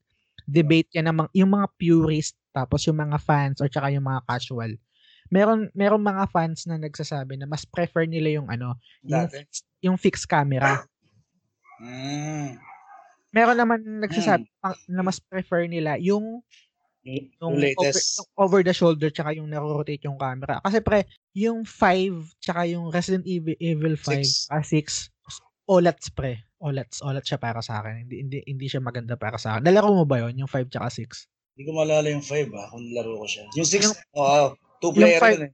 [0.48, 4.72] Debate yan ng yung mga purist, tapos yung mga fans, or tsaka yung mga casual.
[5.28, 9.28] Meron, meron mga fans na nagsasabi na mas prefer nila yung ano, yung,
[9.84, 10.88] yung fixed camera.
[11.84, 12.56] Mm.
[13.36, 16.42] Meron naman nagsasabi pang- na mas prefer nila yung
[17.08, 18.20] Yung, yung yung over, latest.
[18.20, 20.60] yung over the shoulder tsaka yung naro-rotate yung camera.
[20.60, 24.52] Kasi pre, yung 5 tsaka yung Resident Evil, Evil 5 Six.
[24.52, 25.08] ah 6
[25.68, 26.44] OLEDs pre.
[26.58, 28.04] OLEDs, OLEDs siya para sa akin.
[28.04, 29.64] Hindi hindi hindi siya maganda para sa akin.
[29.64, 31.28] Nalaro mo ba 'yon, yung 5 tsaka 6?
[31.54, 33.46] Hindi ko maalala yung 5 ah, kung laro ko siya.
[33.54, 34.46] Yung 6, Yung- oo,
[34.78, 35.54] two player five- yun eh.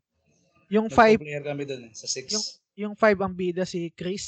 [0.74, 2.34] Yung Nag 5, two player kami dun eh, sa 6.
[2.34, 4.26] Yung- yung 5 ang bida si Chris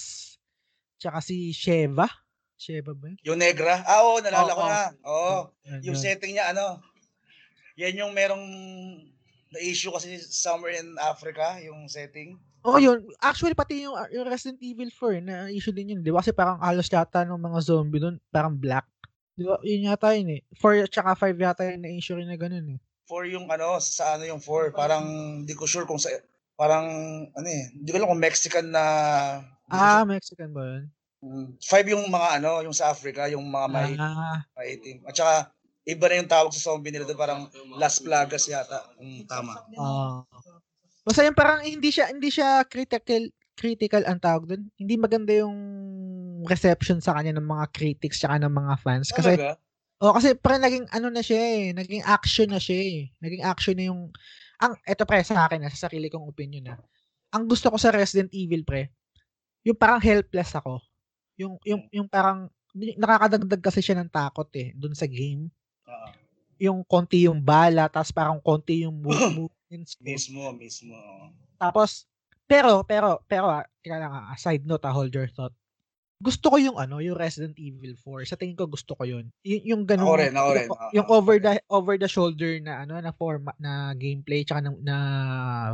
[0.96, 2.06] tsaka si Sheva.
[2.56, 3.20] Sheva ba yun?
[3.24, 3.84] Yung Negra?
[3.84, 4.70] Ah, oo, nalala ko Oo.
[4.70, 4.82] na.
[5.04, 5.36] Oo.
[5.64, 6.02] Yun, Yung yun.
[6.02, 6.80] setting niya, ano,
[7.76, 8.44] yan yung merong
[9.52, 12.36] na-issue kasi somewhere in Africa, yung setting.
[12.66, 13.06] Oo, yun.
[13.22, 16.02] Actually, pati yung, yung Resident Evil 4, na issue din yun.
[16.02, 16.20] Di ba?
[16.20, 18.90] Kasi parang halos yata ng mga zombie doon, parang black.
[19.38, 19.62] Di ba?
[19.62, 20.42] Yun yata yun eh.
[20.58, 22.80] 4 tsaka 5 yata yung na-issue rin na ganun eh.
[23.06, 25.06] For yung ano, sa ano yung 4, parang
[25.46, 26.10] hindi ko sure kung sa,
[26.58, 26.90] parang,
[27.30, 28.84] ano eh, hindi ko alam kung Mexican na,
[29.70, 30.86] Ah, Mexican ba yun?
[31.62, 35.06] 5 yung mga ano, yung sa Africa, yung mga may, Ah, maitim.
[35.06, 35.54] At saka,
[35.86, 37.42] iba na yung tawag sa zombie nila doon, parang
[37.78, 38.90] Las Plagas yata.
[38.98, 39.54] Mm, tama.
[39.78, 40.26] ah.
[41.06, 44.66] Basta yung parang hindi siya, hindi siya critical, critical ang tawag doon.
[44.82, 45.56] Hindi maganda yung
[46.50, 49.14] reception sa kanya ng mga critics tsaka ng mga fans.
[49.14, 49.62] Kasi, Talaga?
[50.02, 51.64] oh, kasi parang naging ano na siya eh.
[51.78, 52.98] Naging action na siya eh.
[53.22, 54.02] Naging action na yung,
[54.58, 56.76] ang, eto pre, sa akin na, sa sarili kong opinion na.
[57.38, 58.90] Ang gusto ko sa Resident Evil pre,
[59.62, 60.82] yung parang helpless ako.
[61.38, 65.54] Yung, yung, yung parang, nakakadagdag kasi siya ng takot eh, dun sa game.
[65.88, 66.08] Oo.
[66.56, 69.12] Yung konti yung bala, tapos parang konti yung move,
[69.48, 70.00] movements.
[70.00, 70.96] Mismo, mismo.
[71.60, 72.08] Tapos,
[72.48, 75.52] pero, pero, pero, ah, teka lang, ah, side note, ah, hold your thought.
[76.16, 78.24] Gusto ko yung ano, yung Resident Evil 4.
[78.24, 79.28] Sa tingin ko gusto ko yun.
[79.44, 80.16] Y- yung ganun.
[80.16, 80.68] Ako rin, ako yung, rin.
[80.96, 84.98] Yung over the over the shoulder na ano na format na gameplay tsaka na, na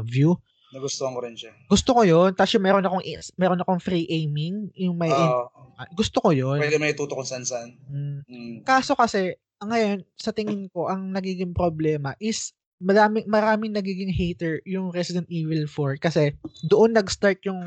[0.02, 0.34] view.
[0.74, 1.54] Nagustuhan ko rin siya.
[1.70, 2.34] Gusto ko yun.
[2.34, 3.06] Tapos yung meron akong
[3.38, 5.46] meron akong free aiming, yung may Oo.
[5.78, 6.58] ah, gusto ko yun.
[6.58, 7.78] pwede may tuto kung saan-saan.
[7.86, 8.20] Mm.
[8.26, 8.56] Mm.
[8.66, 14.90] Kaso kasi, ngayon, sa tingin ko, ang nagiging problema is maraming, maraming nagiging hater yung
[14.90, 16.34] Resident Evil 4 kasi
[16.66, 17.62] doon nag-start yung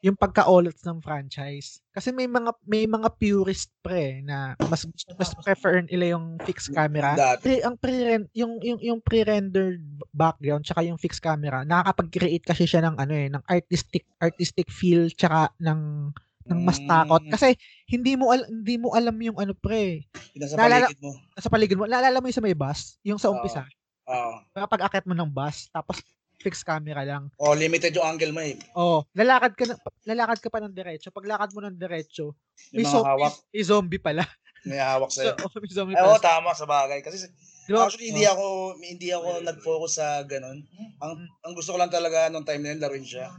[0.00, 1.84] yung pagka-olats ng franchise.
[1.92, 4.88] Kasi may mga may mga purist pre na mas
[5.20, 7.12] mas prefer nila yung fixed camera.
[7.12, 7.44] Dati.
[7.44, 9.84] Pre, ang pre yung yung yung pre-rendered
[10.16, 15.12] background tsaka yung fixed camera, nakakapag-create kasi siya ng ano eh, ng artistic artistic feel
[15.12, 16.10] tsaka ng
[16.42, 17.30] ng mas takot Mm.
[17.30, 17.52] kasi
[17.84, 21.10] hindi mo al- hindi mo alam yung ano pre nasa Naalala- paligid mo.
[21.36, 23.36] sa paligid mo naalala mo yung sa may bus yung sa Oo.
[23.36, 23.68] umpisa
[24.06, 24.32] Oo.
[24.50, 26.00] kapag akit mo ng bus tapos
[26.36, 28.56] fixed camera lang Oh, limited yung angle mo eh.
[28.72, 29.74] oh lalakad ka na,
[30.06, 32.32] lalakad ka pa ng diretso pag lakad mo ng diretso
[32.72, 34.24] may, zombie, hawak, may zombie pala
[34.62, 35.36] may hawak so, sa'yo.
[35.38, 37.00] oh, may zombie Eh, oo, pala tama sa bagay.
[37.00, 37.24] Kasi
[37.64, 37.86] Di ba?
[37.86, 38.32] actually, hindi Oh.
[38.34, 38.44] ako
[38.78, 40.60] hindi ako nag-focus sa ganun.
[40.98, 43.30] Ang ang gusto ko lang talaga nung time na yun, laruin siya.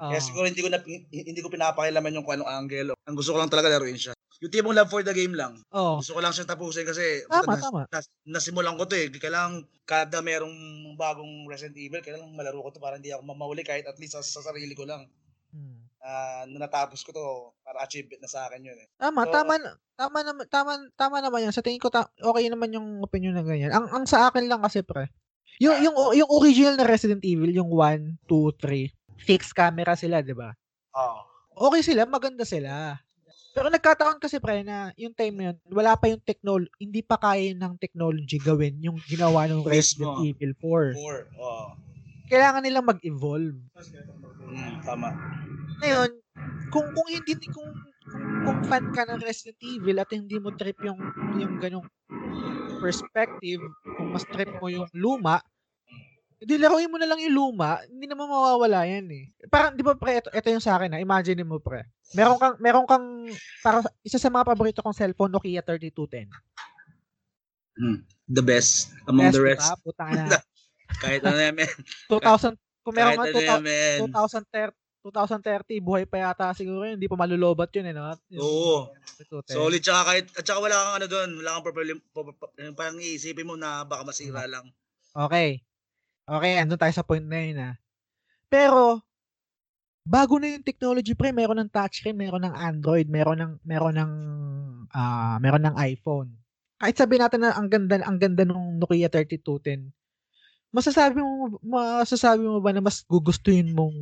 [0.00, 0.08] Oh.
[0.08, 0.80] Kaya siguro hindi ko na,
[1.12, 2.96] hindi ko pinapakilaman yung kung anong angle.
[3.04, 4.16] Ang gusto ko lang talaga laruin siya.
[4.40, 5.60] Yung tipong love for the game lang.
[5.68, 7.80] oh Gusto ko lang siyang tapusin kasi Tama, nas, tama.
[7.92, 9.12] nas- nasimulan ko to eh.
[9.12, 10.56] Kailangan kada merong
[10.96, 14.24] bagong Resident Evil, kailangan malaro ko to para hindi ako mamahuli kahit at least sa,
[14.24, 15.04] sa sarili ko lang.
[15.52, 15.84] Hmm.
[16.00, 17.24] Na natapos ko to
[17.60, 18.88] para achievement na sa akin yun eh.
[18.96, 19.52] Tama, So- tama,
[19.92, 21.52] tama naman, tama, tama naman yan.
[21.52, 23.76] Sa tingin ko, ta- okay naman yung opinion na ganyan.
[23.76, 25.12] Ang, ang sa akin lang kasi, pre,
[25.60, 28.88] yung, yung, yung original na Resident Evil, yung 1, 2, 3,
[29.20, 30.50] fixed camera sila, di ba?
[30.96, 31.20] Oo.
[31.70, 32.96] Okay sila, maganda sila.
[33.50, 37.18] Pero nagkataon kasi pre na yung time na yun, wala pa yung technology, hindi pa
[37.18, 40.22] kaya ng technology gawin yung ginawa ng Resident.
[40.22, 40.94] Evil 4.
[40.94, 41.18] Four.
[41.34, 41.74] Oh.
[42.30, 43.58] Kailangan nilang mag-evolve.
[44.46, 45.10] Mm, tama.
[45.82, 46.10] Ngayon,
[46.70, 47.70] kung kung hindi kung
[48.06, 50.98] kung, kung fan ka ng Resident Evil at hindi mo trip yung
[51.34, 51.90] yung ganong
[52.78, 53.60] perspective,
[53.98, 55.42] kung mas trip mo yung luma,
[56.40, 59.28] hindi laruin mo na lang yung luma, hindi naman mawawala yan eh.
[59.52, 61.84] Parang, di ba pre, ito, ito yung sa akin ha, imagine mo pre.
[62.16, 63.28] Meron kang, meron kang,
[63.60, 66.32] para isa sa mga paborito kong cellphone, Nokia 3210.
[67.76, 68.00] Mm.
[68.30, 69.68] The best among Best, the rest.
[69.68, 69.76] ba?
[69.84, 70.40] Putang na.
[70.96, 71.70] Kahit ano yan, men.
[72.08, 72.56] 2000,
[72.88, 73.98] kung meron nga ano yan, 2000 men.
[74.08, 74.72] 2030,
[75.04, 78.16] 2030, buhay pa yata siguro yun, hindi pa malulobat yun eh, no?
[78.40, 78.88] Oo.
[79.28, 79.60] 3210.
[79.60, 81.96] Solid tsaka kahit at saka wala kang ano doon, wala kang problem
[82.72, 84.64] parang iisipin mo na baka masira lang.
[85.12, 85.60] Okay.
[86.30, 87.74] Okay, andun tayo sa point na yun ah.
[88.50, 89.02] Pero,
[90.06, 94.12] bago na yung technology pre, meron ng touchscreen, meron ng Android, meron ng meron ng
[94.94, 96.30] ah meron ng iPhone.
[96.78, 99.90] Kahit sabihin natin na ang ganda ang ganda ng Nokia 3210.
[100.74, 103.96] Masasabi mo masasabi mo ba na mas gugustuhin mong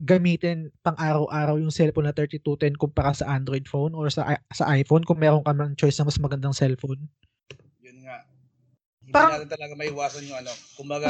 [0.00, 5.02] gamitin pang araw-araw yung cellphone na 3210 kumpara sa Android phone or sa sa iPhone
[5.02, 7.02] kung meron ka ng choice na mas magandang cellphone?
[9.08, 11.08] Hindi Parang- natin talaga maiwasan yung ano, kumbaga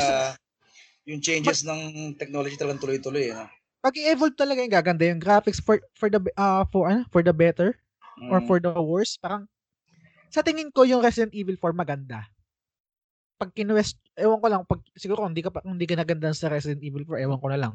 [1.03, 3.35] yung changes ng technology talagang tuloy-tuloy eh.
[3.35, 3.51] no?
[3.79, 7.33] pag i-evolve talaga yung gaganda yung graphics for for the uh, for ano, for the
[7.33, 7.75] better
[8.31, 8.47] or Mm.
[8.47, 9.47] for the worse parang
[10.29, 12.27] sa tingin ko yung Resident Evil 4 maganda
[13.35, 16.51] pag kinwest ewan ko lang pag siguro kung hindi ka kung hindi ka naganda sa
[16.51, 17.75] Resident Evil 4 ewan ko na lang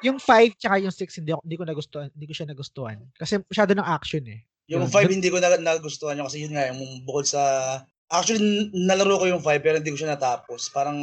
[0.00, 3.72] yung 5 tsaka yung 6 hindi, hindi ko nagustuhan hindi ko siya nagustuhan kasi masyado
[3.72, 4.92] ng action eh Yung Yun.
[4.92, 7.42] 5 hindi ko na, nagustuhan yun kasi yun nga, yung bukod sa...
[8.10, 10.68] Actually, nalaro ko yung 5 pero hindi ko siya natapos.
[10.74, 10.98] Parang,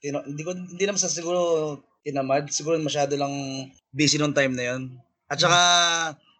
[0.00, 2.48] tino, hindi ko, hindi naman sa siguro tinamad.
[2.48, 3.32] Siguro masyado lang
[3.92, 4.82] busy nung time na yun.
[5.28, 5.60] At saka,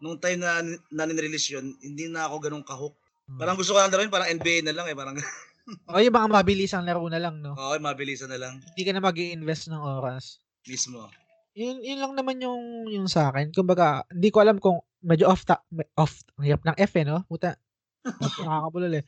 [0.00, 2.96] nung time na, na nirelease yun, hindi na ako ganun kahook.
[3.28, 3.38] Hmm.
[3.38, 4.96] Parang gusto ko lang laruin, parang NBA na lang eh.
[4.96, 5.14] Parang,
[5.92, 8.58] o yung mga mabilis ang laro na lang no okay, mabilisan na lang.
[8.58, 11.06] hindi ka na mag invest ng oras Mismo.
[11.54, 13.50] yun, yun lang naman yung yung sa akin.
[13.52, 15.62] Kumbaga, hindi ko alam kung medyo off ta-
[15.98, 17.26] off ang hirap ng F eh, no?
[17.26, 17.58] Puta.
[18.40, 19.04] Nakakabulol eh.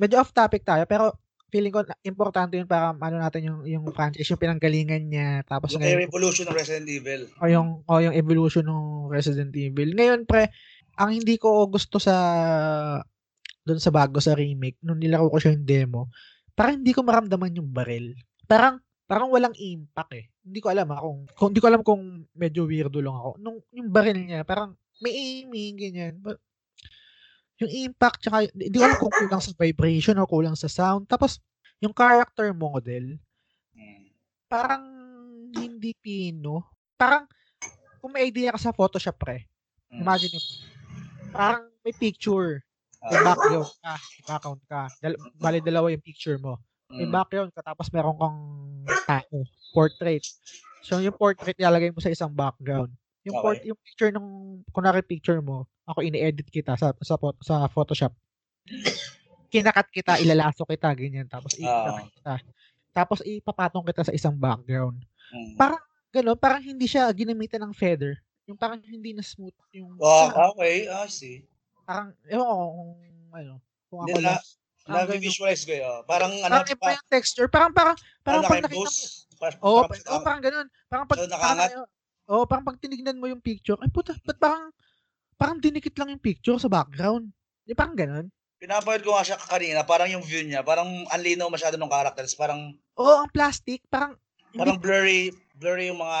[0.00, 1.12] Medyo off topic tayo pero
[1.50, 5.82] feeling ko importante yun para ano natin yung yung franchise, yung pinanggalingan niya tapos Yung
[5.82, 7.22] ngayon evolution ng Resident Evil.
[7.36, 9.92] o yung o yung evolution ng Resident Evil.
[9.92, 10.48] Ngayon pre,
[10.96, 12.16] ang hindi ko gusto sa
[13.66, 16.08] doon sa bago sa remake nung nilaro ko siya yung demo,
[16.56, 18.16] parang hindi ko maramdaman yung baril.
[18.48, 20.24] Parang parang walang impact eh.
[20.46, 23.30] Hindi ko alam ah, kung, kung hindi ko alam kung medyo weirdo lang ako.
[23.42, 26.14] Nung yung baril niya, parang may aiming ganyan.
[27.60, 31.04] Yung impact tsaka hindi ko alam kung kulang sa vibration o kulang sa sound.
[31.04, 31.36] Tapos
[31.78, 33.20] yung character model,
[33.70, 34.04] Mm.
[34.46, 34.84] parang
[35.52, 36.64] hindi pino.
[36.96, 37.28] Parang
[38.00, 39.44] kung may idea ka sa Photoshop pre,
[39.88, 40.00] Mm.
[40.00, 40.40] imagine mo,
[41.30, 42.64] parang may picture,
[43.02, 43.24] may Ah.
[43.26, 44.82] background ka, may background ka.
[44.98, 46.56] Dal- bali dalawa yung picture mo.
[46.88, 47.12] May Mm.
[47.12, 48.38] background ka tapos meron kang
[49.06, 49.36] tao,
[49.70, 50.24] portrait.
[50.80, 52.88] So yung portrait ilalagay mo sa isang background.
[53.22, 53.44] Yung Okay.
[53.44, 54.26] port, yung picture ng
[54.72, 58.14] kunwari picture mo, ako ini-edit kita sa sa sa Photoshop.
[59.50, 62.34] Kinakat kita, ilalaso kita ganyan tapos ikat kita.
[62.94, 65.02] Tapos ipapatong kita sa isang background.
[65.34, 65.54] Mm.
[65.58, 68.18] Parang gano'n, parang hindi siya ginamitan ng feather.
[68.50, 70.86] Yung parang hindi na smooth yung Oh, parang, okay.
[70.90, 71.46] Ah, see.
[71.86, 72.90] parang ewan ko kung
[73.34, 73.52] ano,
[73.90, 74.42] kung ako na, lang.
[74.86, 75.98] Parang na-visualize ko yun.
[76.06, 77.46] Parang ano, Parang iba yung texture.
[77.46, 78.86] Parang parang parang pag nakita mo.
[79.40, 80.66] Parang, oh, parang, oh, parang ganun.
[80.90, 81.70] Parang pag So, parang,
[82.26, 84.74] oh, parang pag tinignan mo yung picture, ay puta, ba't parang
[85.40, 87.32] parang dinikit lang yung picture sa background.
[87.64, 88.28] Di parang ganun.
[88.60, 92.36] pinapanood ko nga siya kanina, parang yung view niya, parang ang linaw masyado ng characters,
[92.36, 94.20] parang Oo, ang plastic, parang
[94.52, 96.20] parang blurry, blurry yung mga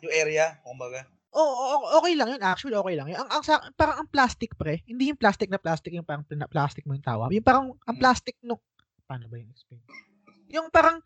[0.00, 1.04] yung area, kumbaga.
[1.36, 2.40] oh, oh, okay lang yun.
[2.40, 3.20] Actually, okay lang yun.
[3.20, 3.42] Ang, ang,
[3.76, 4.80] parang ang plastic, pre.
[4.88, 7.28] Hindi yung plastic na plastic, yung parang plastic mo yung tawa.
[7.28, 8.00] Yung parang, ang Hmm.
[8.00, 8.56] plastic no,
[9.04, 9.84] paano ba yung explain?
[10.48, 11.04] Yung parang,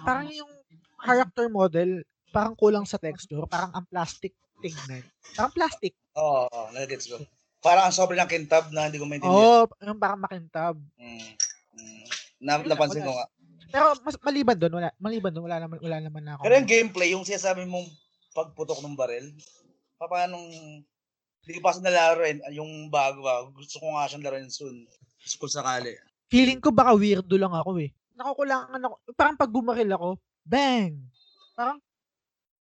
[0.00, 0.48] parang yung
[0.96, 2.00] character model,
[2.32, 4.32] parang kulang sa texture, parang ang plastic
[4.64, 5.04] tingnan.
[5.36, 5.92] Parang plastic.
[6.16, 7.20] Oo, oh, nagets ko.
[7.60, 9.36] Parang ang sobrang kintab na hindi ko maintindihan.
[9.36, 10.76] Oo, oh, yung parang makintab.
[10.96, 11.32] Mm.
[11.76, 12.04] Mm.
[12.40, 13.28] Na, napansin ko nga.
[13.74, 16.46] Pero mas maliban doon, wala maliban doon, wala naman wala naman na ako.
[16.46, 17.90] Pero yung gameplay, yung sinasabi mong
[18.30, 19.34] pagputok ng baril,
[19.98, 20.38] pa- paano
[21.44, 24.88] hindi ko pa sa nalaro eh, yung bago ba, gusto ko nga siyang laruin soon.
[25.36, 25.92] Kung sakali.
[26.32, 27.92] feeling ko baka weirdo lang ako eh.
[28.14, 28.94] Nakukulangan ako.
[29.12, 30.08] Parang pag bumaril ako,
[30.46, 30.94] bang.
[31.52, 31.82] Parang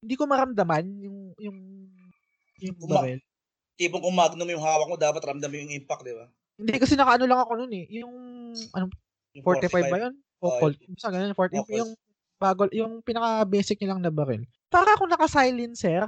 [0.03, 1.57] hindi ko maramdaman yung yung
[2.59, 3.19] yung Uma- baril.
[3.73, 6.29] Tipong kung magnum yung hawak mo, dapat ramdam mo yung impact, di ba?
[6.53, 7.85] Hindi kasi nakaano lang ako noon eh.
[7.97, 8.13] Yung
[8.69, 8.85] ano
[9.33, 10.13] Yung 45 ba 'yun?
[10.37, 10.77] O Oh, Colt.
[10.77, 11.91] Basta ganun 40 yung, Oh, yung
[12.37, 14.43] bago yung pinaka basic nilang na baril.
[14.67, 16.05] Para ako naka-silencer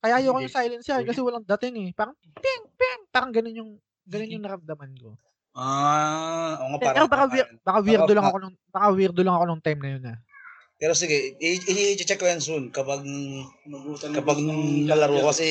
[0.00, 1.90] Kaya ayoko yung silencer kasi walang dating eh.
[1.92, 3.02] Parang ping, ping.
[3.08, 3.70] Parang ganun yung,
[4.04, 5.16] ganun yung naramdaman ko.
[5.54, 7.08] Ah, oo nga Pero parang.
[7.08, 10.04] baka, weir, baka weirdo lang ako nung, baka weirdo lang ako nung time na yun
[10.10, 10.18] ah.
[10.84, 13.00] Pero sige, i- i- i-check ko yan soon kapag
[14.12, 14.36] kapag
[14.84, 15.48] nalaro ko kasi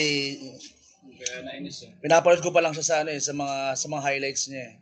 [2.06, 4.74] pinapanood ko pa lang siya sa ano eh, sa mga sa mga highlights niya eh.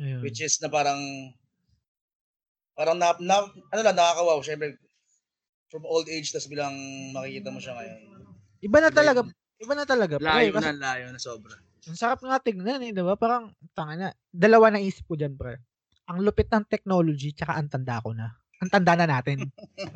[0.00, 0.20] Ayun.
[0.24, 0.96] Which is na parang
[2.72, 4.80] parang na, na ano lang nakakawaw syempre
[5.68, 6.72] from old age tas bilang
[7.12, 8.00] makikita mo siya ngayon.
[8.64, 9.20] Iba na talaga,
[9.60, 10.14] iba na talaga.
[10.16, 11.54] pre, Layo kasi na, layo na sobra.
[11.84, 13.20] Ang sarap nga tignan eh, di ba?
[13.20, 14.08] Parang, tanga na.
[14.32, 15.60] Dalawa na isip ko dyan, pre.
[16.08, 18.32] Ang lupit ng technology, tsaka ang tanda ko na.
[18.64, 19.44] Ang tanda na natin.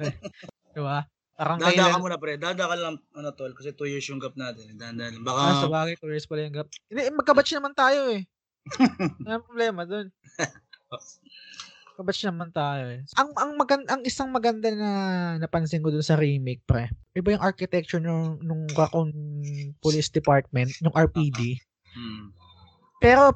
[0.77, 1.09] di ba?
[1.39, 2.03] Parang Dada ka kailan...
[2.03, 4.75] muna pre, dada ka lang ano tol kasi 2 years yung gap natin.
[4.75, 5.23] Dada lang.
[5.25, 6.69] Baka Ah, sa bagay, two years pala yung gap.
[6.91, 8.27] Hindi, magkabatch naman tayo eh.
[9.25, 10.11] Wala problema dun.
[11.99, 13.03] Kabatch naman tayo eh.
[13.19, 14.91] Ang, ang, magan, ang isang maganda na
[15.43, 16.87] napansin ko dun sa remake, pre.
[17.19, 19.11] Iba yung architecture nung, nung Raccoon
[19.83, 21.59] Police Department, nung RPD.
[21.99, 22.35] hmm.
[23.03, 23.35] Pero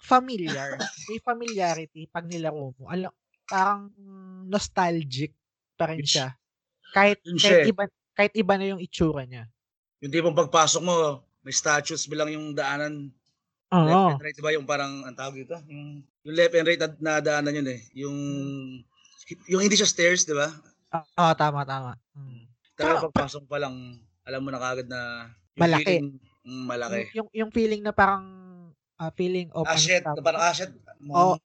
[0.00, 0.76] familiar.
[1.08, 2.84] May familiarity pag nilaro mo.
[2.88, 3.12] Alam,
[3.46, 3.90] parang
[4.46, 5.32] nostalgic
[5.74, 6.34] pa rin siya.
[6.90, 7.70] Kahit, Yun kahit siya eh.
[7.70, 9.46] iba, kahit iba na yung itsura niya.
[10.00, 10.96] Yung tipong pagpasok mo,
[11.40, 13.10] may statues bilang yung daanan
[13.70, 13.86] Oo.
[13.86, 14.52] left and right, di ba?
[14.54, 15.56] Yung parang, ang tawag dito?
[15.66, 17.80] Yung, yung left and right na, na daanan yun eh.
[17.94, 18.16] Yung,
[19.46, 20.50] yung hindi siya stairs, di ba?
[20.90, 21.98] Ah, ah, tama, tama.
[22.14, 22.46] Mm.
[22.74, 23.74] Talaga Tsaka- pagpasok pa lang,
[24.22, 25.00] alam mo na kagad na
[25.54, 25.84] yung Malaki.
[25.84, 26.08] feeling,
[26.42, 26.94] mm, malaki.
[26.94, 28.24] Yung, yung, yung feeling na parang
[28.96, 30.00] ah, feeling of Ah, shit.
[30.00, 30.72] parang, ah, shit.
[31.06, 31.36] Oo.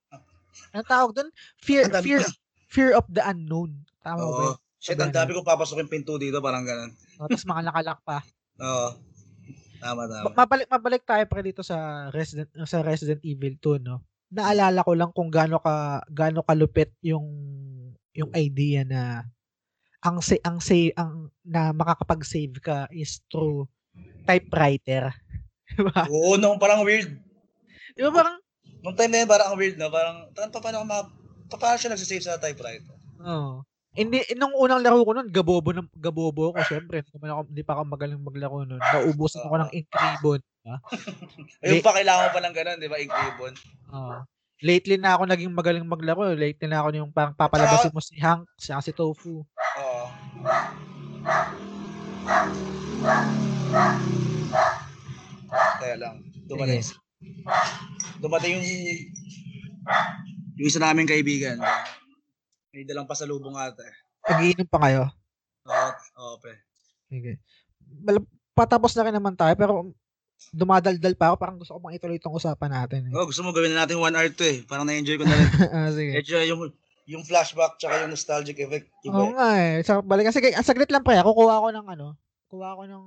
[0.72, 1.30] Anong tawag doon?
[1.60, 2.32] Fear, Ang dami fear, pa.
[2.68, 3.72] fear of the unknown.
[4.02, 4.26] Tama ba?
[4.26, 4.50] Oo.
[4.78, 6.90] Shit, ang dami ko papasukin pinto dito, parang ganun.
[7.18, 8.18] Oh, Tapos mga nakalak pa.
[8.66, 8.90] Oo.
[9.78, 10.26] Tama, tama.
[10.28, 11.78] Ma- mabalik mabalik tayo pre dito sa
[12.10, 14.02] Resident sa Resident Evil 2 no.
[14.30, 17.26] Naalala ko lang kung gaano ka gaano kalupit yung
[18.14, 19.26] yung idea na
[20.00, 23.66] ang sa ang say ang na makakapag-save ka is through
[24.26, 25.10] typewriter.
[25.74, 26.06] Di ba?
[26.08, 27.10] Oo, nung parang weird.
[27.94, 28.38] Di ba parang
[28.82, 29.90] Nung time na yun, parang ang weird na.
[29.94, 31.06] Parang, pa- paano, ma,
[31.50, 32.98] pa- paano siya nagsisave sa typewriter?
[33.22, 33.62] oh.
[33.92, 37.04] Hindi nung unang laro ko noon, gabobo ng gabobo ko syempre.
[37.04, 38.80] Hindi, pa ako, hindi pa ako magaling maglaro noon.
[38.80, 40.40] Naubusan ako ng ink ribbon.
[41.68, 42.98] Ayun Di- pa, kailangan mo pa ng ganun, di ba?
[43.04, 43.54] Ink ribbon.
[43.92, 44.24] Oh.
[44.64, 46.32] Lately na ako naging magaling maglaro.
[46.32, 49.44] Lately na ako yung parang papalabasin mo si Hank, siya si Tofu.
[49.44, 50.04] Oo.
[55.84, 56.16] Kaya lang.
[56.48, 56.80] Dumating.
[58.22, 58.66] Dumating yung
[60.62, 61.58] yung isa naming kaibigan.
[62.72, 63.82] May dalang pasalubong ata.
[63.82, 63.96] eh.
[64.22, 65.04] Pag-iinom pa kayo.
[65.66, 65.90] Oo,
[66.22, 66.56] oo, pre.
[67.10, 67.42] Sige.
[68.06, 69.74] Mal- patapos na rin naman tayo pero
[70.54, 71.36] dumadaldal pa ako.
[71.42, 73.10] Parang gusto ko pang ituloy itong usapan natin.
[73.10, 73.14] Eh.
[73.18, 74.62] Oh, gusto mo gawin na natin one hour to eh.
[74.66, 75.50] Parang na-enjoy ko na rin.
[75.76, 76.12] ah, sige.
[76.14, 76.62] Medyo yung
[77.10, 78.88] yung flashback tsaka yung nostalgic effect.
[79.10, 79.36] Oo Iba.
[79.36, 79.74] nga eh.
[79.84, 80.30] So, balik.
[80.32, 81.20] Sige, saglit lang pa.
[81.26, 82.16] Kukuha ko ng ano.
[82.48, 83.06] Kukuha ko ng...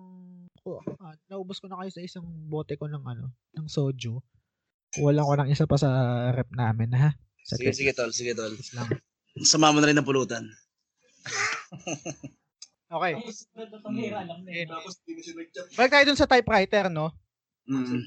[0.64, 3.28] ku- ah, naubos ko na kayo sa isang bote ko ng ano.
[3.60, 4.16] Ng soju.
[5.04, 5.90] Lang ko ng isa pa sa
[6.32, 7.12] rep namin ha.
[7.44, 8.56] Sige, sige tol, sige tol.
[8.56, 8.88] Saglit lang.
[9.44, 10.48] Sama mo na rin ng pulutan.
[12.94, 13.12] Okay.
[15.74, 17.10] Balik tayo dun sa typewriter, no?
[17.66, 18.00] Mm.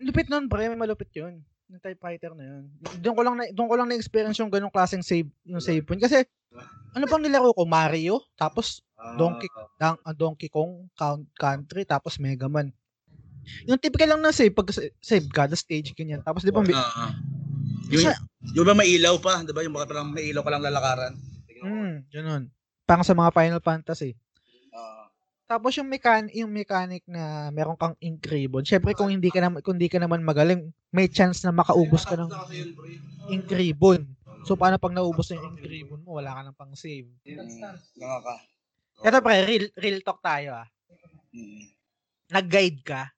[0.00, 0.70] Lupit nun, pre.
[0.70, 1.44] May malupit yun.
[1.68, 2.62] Yung typewriter na yun.
[3.04, 6.00] Doon ko lang na, doon ko lang na-experience yung ganong klaseng save, yung save point.
[6.00, 6.24] Kasi,
[6.94, 7.62] ano bang nilaro ko?
[7.64, 8.82] Mario, tapos
[9.14, 9.46] Donkey,
[9.78, 12.74] Dang, ah, Donkey Kong Count Country, tapos Mega Man.
[13.64, 16.20] Yung typical lang na save, pag sa- save ka, the stage, ganyan.
[16.20, 17.06] Tapos di ba, may, Oo.
[17.88, 18.20] Yung, Sa-
[18.52, 19.40] yung ba may ilaw pa?
[19.40, 19.64] Di ba?
[19.64, 21.14] Yung baka parang may ilaw ka lang lalakaran.
[21.58, 22.42] mm, ganun.
[22.84, 24.12] Parang sa mga Final Fantasy.
[24.74, 25.02] Oo.
[25.48, 28.68] Tapos yung mechan yung mechanic na meron kang ink ribbon.
[28.68, 32.20] Syempre kung hindi ka naman kung hindi ka naman magaling, may chance na makaubos ka
[32.20, 32.28] ng
[33.32, 34.04] ink ribbon.
[34.48, 37.12] So paano pag naubos na yung ribbon mo, wala ka nang pang save.
[37.20, 38.34] Nga ka.
[39.04, 40.66] Ito pre, real, real talk tayo ah.
[41.36, 41.68] Mm.
[42.32, 43.12] Nag-guide ka.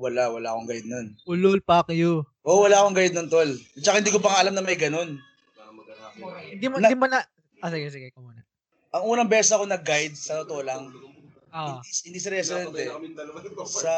[0.00, 1.12] Wala, wala akong guide nun.
[1.28, 2.24] Ulol, fuck you.
[2.48, 3.52] Oo, wala akong guide nun, tol.
[3.52, 5.20] At saka hindi ko pa alam na may ganun.
[6.48, 7.20] Hindi mo, hindi mo na...
[7.60, 8.40] Ah, sige, sige, ikaw muna.
[8.96, 10.88] Ang unang beses ako nag-guide, sa totoo lang,
[11.56, 11.80] Ah.
[11.80, 12.88] hindi, hindi sa Resident eh.
[13.64, 13.92] Sa...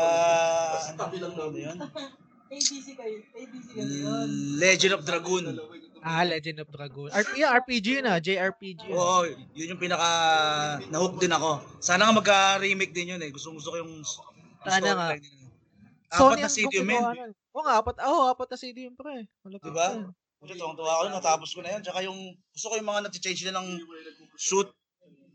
[0.95, 1.79] Ano yun?
[2.49, 3.17] ABC kayo.
[3.37, 4.29] ABC kayo yun.
[4.57, 5.45] Legend of Dragoon.
[6.01, 7.13] Ah, Legend of Dragoon.
[7.13, 8.17] RP, yeah, RPG yun ah.
[8.17, 8.97] JRPG yun.
[8.97, 10.09] Oo, yun yung pinaka...
[10.89, 11.61] Na-hook din ako.
[11.85, 13.29] Sana nga magka-remake din yun eh.
[13.29, 14.01] Gusto, gusto ko yung...
[14.65, 15.09] Sana nga.
[16.09, 17.05] Apat na CD yun, men.
[17.53, 19.29] Oo nga, apat, oh, apat na CD yun, pre.
[19.45, 19.89] Malapit Diba?
[20.39, 21.83] Kasi tuwang-tuwa ako, natapos ko na yun.
[21.85, 22.33] Tsaka yung...
[22.57, 23.77] Gusto ko yung mga nati-change na ng
[24.41, 24.73] suit.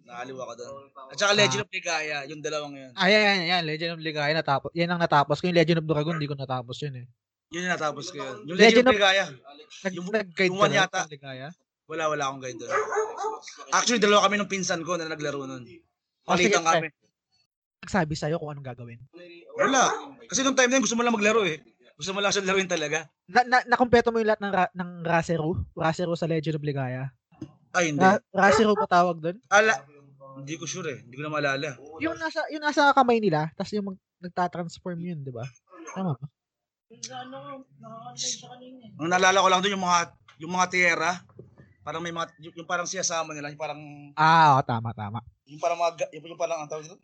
[0.03, 0.83] Nakaliw ako doon.
[1.11, 2.91] At saka Legend of Ligaya, yung dalawang yun.
[2.93, 3.63] Ah, yan, yan, yan.
[3.63, 4.69] Legend of Ligaya natapos.
[4.75, 5.47] Yan ang natapos ko.
[5.47, 7.05] Yung Legend of Dragon, hindi ko natapos yun eh.
[7.53, 8.37] Yun yung natapos ko yun.
[8.49, 9.25] Yung Legend Legend of Ligaya.
[9.83, 11.01] Nag, Yung- nag-guide yung ka one yata.
[11.07, 11.47] Ligaya?
[11.87, 12.71] Wala, wala akong guide doon.
[13.71, 15.63] Actually, dalawa kami ng pinsan ko na naglaro nun.
[15.63, 15.83] Sige,
[16.23, 16.87] Palitan kami.
[17.83, 18.99] nagsabi sa'yo kung anong gagawin?
[19.59, 19.91] Wala.
[20.27, 21.59] Kasi nung time na yun, gusto mo lang maglaro eh.
[21.93, 23.05] Gusto mo lang siya laruin talaga.
[23.29, 25.51] Na, na, nakumpleto mo yung lahat ng, ra, ng Raseru?
[25.77, 27.11] Raseru sa Legend of Ligaya?
[27.75, 28.01] Ay, hindi.
[28.01, 29.37] Ra, Raseru pa tawag doon?
[29.51, 29.77] Ala.
[30.35, 30.99] Hindi ko sure eh.
[31.01, 31.77] Hindi ko na maalala.
[31.99, 35.43] Yung nasa, yung nasa kamay nila, tapos yung mag, nagtatransform yun, di ba?
[35.91, 36.27] Tama ba?
[38.95, 39.99] Ang naalala ko lang doon yung mga
[40.39, 41.11] yung mga tierra.
[41.81, 43.81] Parang may mga yung, yung parang siyasama nila, yung parang
[44.13, 45.19] Ah, oo, tama, tama.
[45.43, 46.97] yung parang mga ga- yung, yung parang ang tawag dito.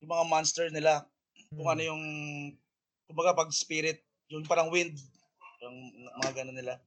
[0.00, 1.04] Yung mga monster nila.
[1.50, 1.72] Kung Hmm.
[1.72, 2.02] ano yung
[3.06, 4.96] kumbaga pag spirit, yung parang wind,
[5.60, 5.76] yung
[6.18, 6.78] mga ganun nila.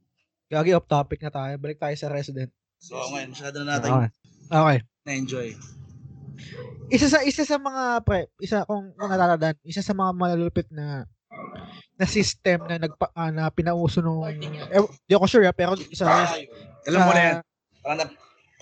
[0.48, 1.54] Gagi off topic na tayo.
[1.56, 2.52] Balik tayo sa Resident.
[2.78, 4.10] So ngayon, masyado na natin Okay.
[4.54, 4.80] Okay.
[5.10, 5.58] na-enjoy.
[6.94, 9.10] Isa sa isa sa mga pre, isa kung, kung
[9.66, 11.10] isa sa mga malalupit na
[11.98, 14.38] na system na nagpa ah, na pinauso nung eh,
[15.10, 16.06] di ako sure ah, pero isa
[16.86, 17.38] Alam mo sa- na yan.
[17.82, 18.06] Parang, na,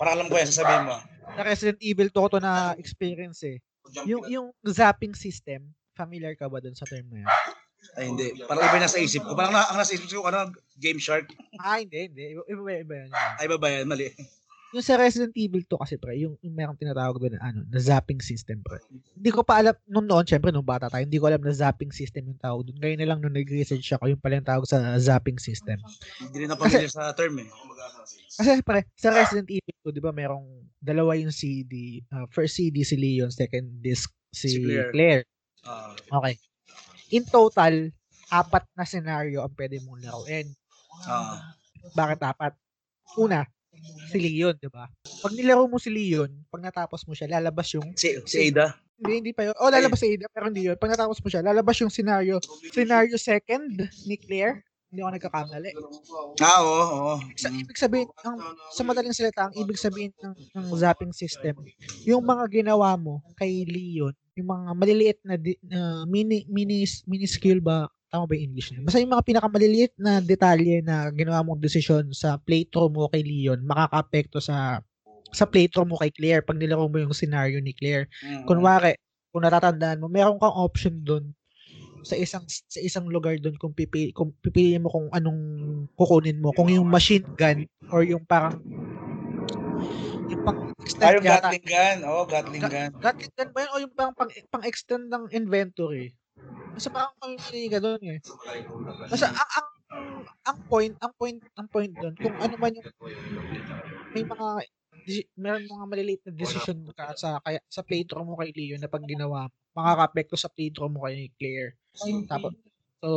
[0.00, 0.96] parang alam ko yan, sasabihin mo.
[1.36, 3.60] na Resident Evil to ko to na experience eh.
[4.08, 7.30] Yung yung zapping system, familiar ka ba dun sa term na yan?
[7.98, 8.26] Ay, hindi.
[8.48, 9.34] Parang iba nasa isip ko.
[9.36, 11.28] Parang na, ang nasa isip ko, ano, Game Shark.
[11.58, 12.24] Ah, hindi, hindi.
[12.32, 13.10] Iba, iba, iba, iba yun.
[13.12, 13.84] Ay, ba ba yan?
[13.90, 14.06] Mali.
[14.72, 17.76] Yung sa Resident Evil to kasi pre, yung, yung merong tinatawag doon na ano, na
[17.76, 18.80] zapping system pre.
[18.88, 21.92] Hindi ko pa alam, nung noon, syempre nung bata tayo, hindi ko alam na zapping
[21.92, 22.80] system yung tawag doon.
[22.80, 25.76] Ngayon na lang nung nag-research ako, yung pala yung tawag sa zapping system.
[26.18, 27.48] Hindi rin na familiar sa term eh.
[28.32, 30.48] Kasi pre, sa Resident Evil 2, di ba merong
[30.80, 32.00] dalawa yung CD.
[32.08, 34.90] uh, first CD si Leon, second disc si, Si Claire.
[34.90, 35.22] Claire.
[35.62, 36.40] Ah, Okay.
[37.12, 37.92] In total,
[38.32, 40.48] apat na scenario ang pwede mong laruin.
[41.04, 41.52] ah.
[41.92, 42.56] Bakit apat?
[43.20, 43.44] Una,
[44.10, 44.86] si Leon, di ba?
[45.22, 48.76] Pag nilaro mo si Leon, pag natapos mo siya, lalabas yung si, si Ada.
[49.02, 49.54] Hindi, hindi pa yun.
[49.58, 50.78] Oh, lalabas sa Ada, pero hindi yun.
[50.78, 52.38] Pag natapos mo siya, lalabas yung scenario.
[52.70, 54.62] Scenario second ni Claire.
[54.92, 55.70] Hindi ako nagkakamali.
[56.44, 57.14] Ah, oo, oo.
[57.40, 58.36] Sa, ibig sabihin, ang,
[58.76, 61.56] sa madaling salita, ang ibig sabihin ng, ng zapping system,
[62.04, 67.24] yung mga ginawa mo kay Leon, yung mga maliliit na di, na mini, mini, mini
[67.24, 68.84] skill ba, tama ba yung English na?
[68.84, 73.64] Basta yung mga pinakamaliliit na detalye na ginawa mong desisyon sa playthrough mo kay Leon,
[73.64, 74.84] makaka-apekto sa
[75.32, 78.12] sa playthrough mo kay Claire pag nilaro mo yung scenario ni Claire.
[78.20, 78.44] Mm.
[78.44, 79.00] Kunwari,
[79.32, 81.32] kung natatandaan mo, meron kang option doon
[82.04, 85.40] sa isang sa isang lugar doon kung pipili kung pipili mo kung anong
[85.96, 88.58] kukunin mo, kung yung machine gun or yung parang
[90.28, 91.48] yung pang Ah, extend yung yata.
[91.48, 91.98] Gatling gun.
[92.10, 92.90] Oo, Gatling gun.
[92.98, 96.12] Gatling gun ba yun o yung pang, pang, pang extend ng inventory?
[96.72, 98.18] Basta parang pamimili ka doon eh.
[99.10, 99.68] Basta ang, ang
[100.42, 102.88] ang point, ang point, ang point doon, kung ano man yung
[104.12, 104.48] may mga
[105.34, 109.02] meron mga maliliit na decision ka sa kaya sa playthrough mo kay Leo na pag
[109.02, 111.74] ginawa makaka-apekto sa playthrough mo kay Claire.
[112.30, 112.54] Tapos
[113.02, 113.10] so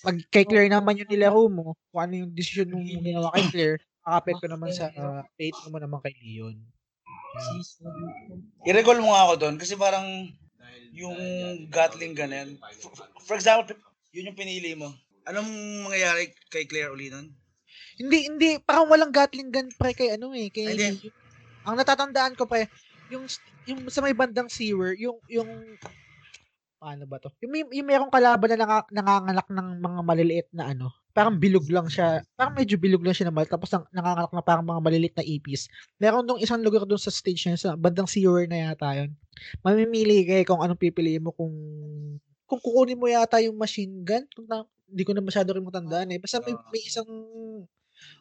[0.00, 3.76] pag kay Claire naman yung nilaro mo, kung ano yung decision mo ginawa kay Claire,
[4.00, 6.56] makaka-apekto naman sa uh, playthrough mo naman kay Leon.
[8.64, 10.06] I-recall mo nga ako doon kasi parang
[10.94, 11.18] yung
[11.70, 12.58] Gatling yan.
[12.82, 12.92] For,
[13.24, 13.76] for example,
[14.10, 14.90] yun yung pinili mo.
[15.28, 15.50] Anong
[15.86, 17.30] mangyayari kay Claire uli nun?
[18.00, 18.50] Hindi, hindi.
[18.58, 20.48] Parang walang Gatling gun pre kay ano eh.
[20.48, 21.08] Kay, Ay, hindi.
[21.62, 22.66] ang natatandaan ko pre,
[23.12, 23.28] yung,
[23.68, 25.48] yung sa may bandang sewer, yung, yung,
[26.80, 27.30] paano ba to?
[27.44, 30.99] Yung, may, yung merong kalaban na nanga, nanganganak ng mga maliliit na ano.
[31.10, 32.22] Parang bilog lang siya.
[32.38, 33.46] Parang medyo bilog lang siya naman.
[33.50, 35.66] Tapos nang, nanganganak na parang mga maliliit na ipis.
[35.98, 39.10] Meron dong isang lugar doon sa stage na sa bandang sewer na yata yun.
[39.66, 41.52] Mamimili kayo kung anong pipiliin mo kung
[42.46, 44.26] kung kukunin mo yata yung machine gun.
[44.34, 46.18] Kung na, hindi ko na masyado rin matandaan eh.
[46.18, 47.06] Basta may, may isang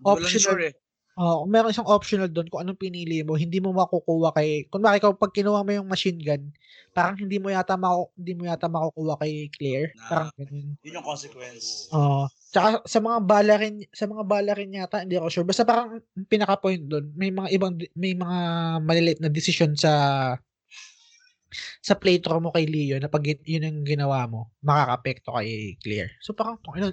[0.05, 0.75] optional sure eh.
[1.19, 5.03] Kung meron isang optional doon kung anong pinili mo, hindi mo makukuha kay kung bakit
[5.03, 6.47] pag kinuha mo yung machine gun,
[6.95, 9.91] parang hindi mo yata maku, hindi mo yata makukuha kay Claire.
[9.99, 10.07] Na.
[10.07, 10.79] Parang ganun.
[10.79, 11.91] Yun yung consequence.
[11.91, 12.31] Oo.
[12.49, 15.45] Tsaka sa mga bala rin, sa mga bala rin yata, hindi ako sure.
[15.45, 18.37] Basta parang ang pinaka-point doon, may mga ibang, may mga
[18.81, 19.93] maliliit na decision sa
[21.79, 26.13] sa playthrough mo kay Leo na pag yun- ang ginawa mo, makaka-apekto kay Claire.
[26.19, 26.89] So parang, ano,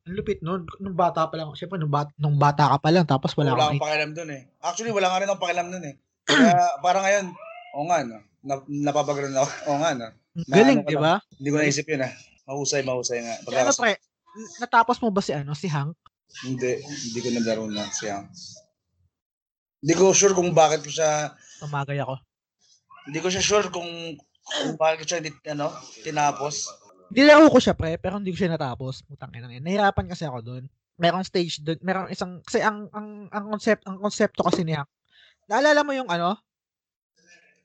[0.00, 3.06] ang lupit nun, nung bata pa lang, syempre nung, bat, nung bata ka pa lang,
[3.06, 4.42] tapos wala, Wala akong pakialam dun eh.
[4.58, 5.94] Actually, wala nga rin akong pakialam dun eh.
[6.24, 7.26] Kaya parang ngayon,
[7.74, 8.18] oo nga no.
[8.40, 9.50] Na, napapagano'n ako.
[9.68, 10.06] Oo nga no.
[10.46, 11.14] Na- Galing, ano di ba?
[11.34, 12.12] Hindi ko naisip yun ah.
[12.46, 13.34] Mahusay, mahusay nga.
[13.36, 14.02] Ano Pagkakas- pre, n-
[14.58, 15.96] natapos mo ba si ano, si Hank?
[16.46, 18.22] hindi, hindi ko nalaro na siya.
[19.80, 22.14] Hindi ko sure kung bakit ko siya, Tumagay ako.
[23.08, 23.88] hindi ko siya sure kung,
[24.40, 25.72] kung bakit ko siya hindi, ano,
[26.04, 26.68] tinapos.
[27.10, 29.02] Nilaro ko siya pre, pero hindi ko siya natapos.
[29.02, 29.66] Putang ina yan.
[29.66, 30.64] Nahirapan kasi ako doon.
[30.94, 34.86] Merong stage doon, merong isang kasi ang ang ang concept ang konsepto kasi ni Hank.
[35.48, 36.38] Naalala mo yung ano?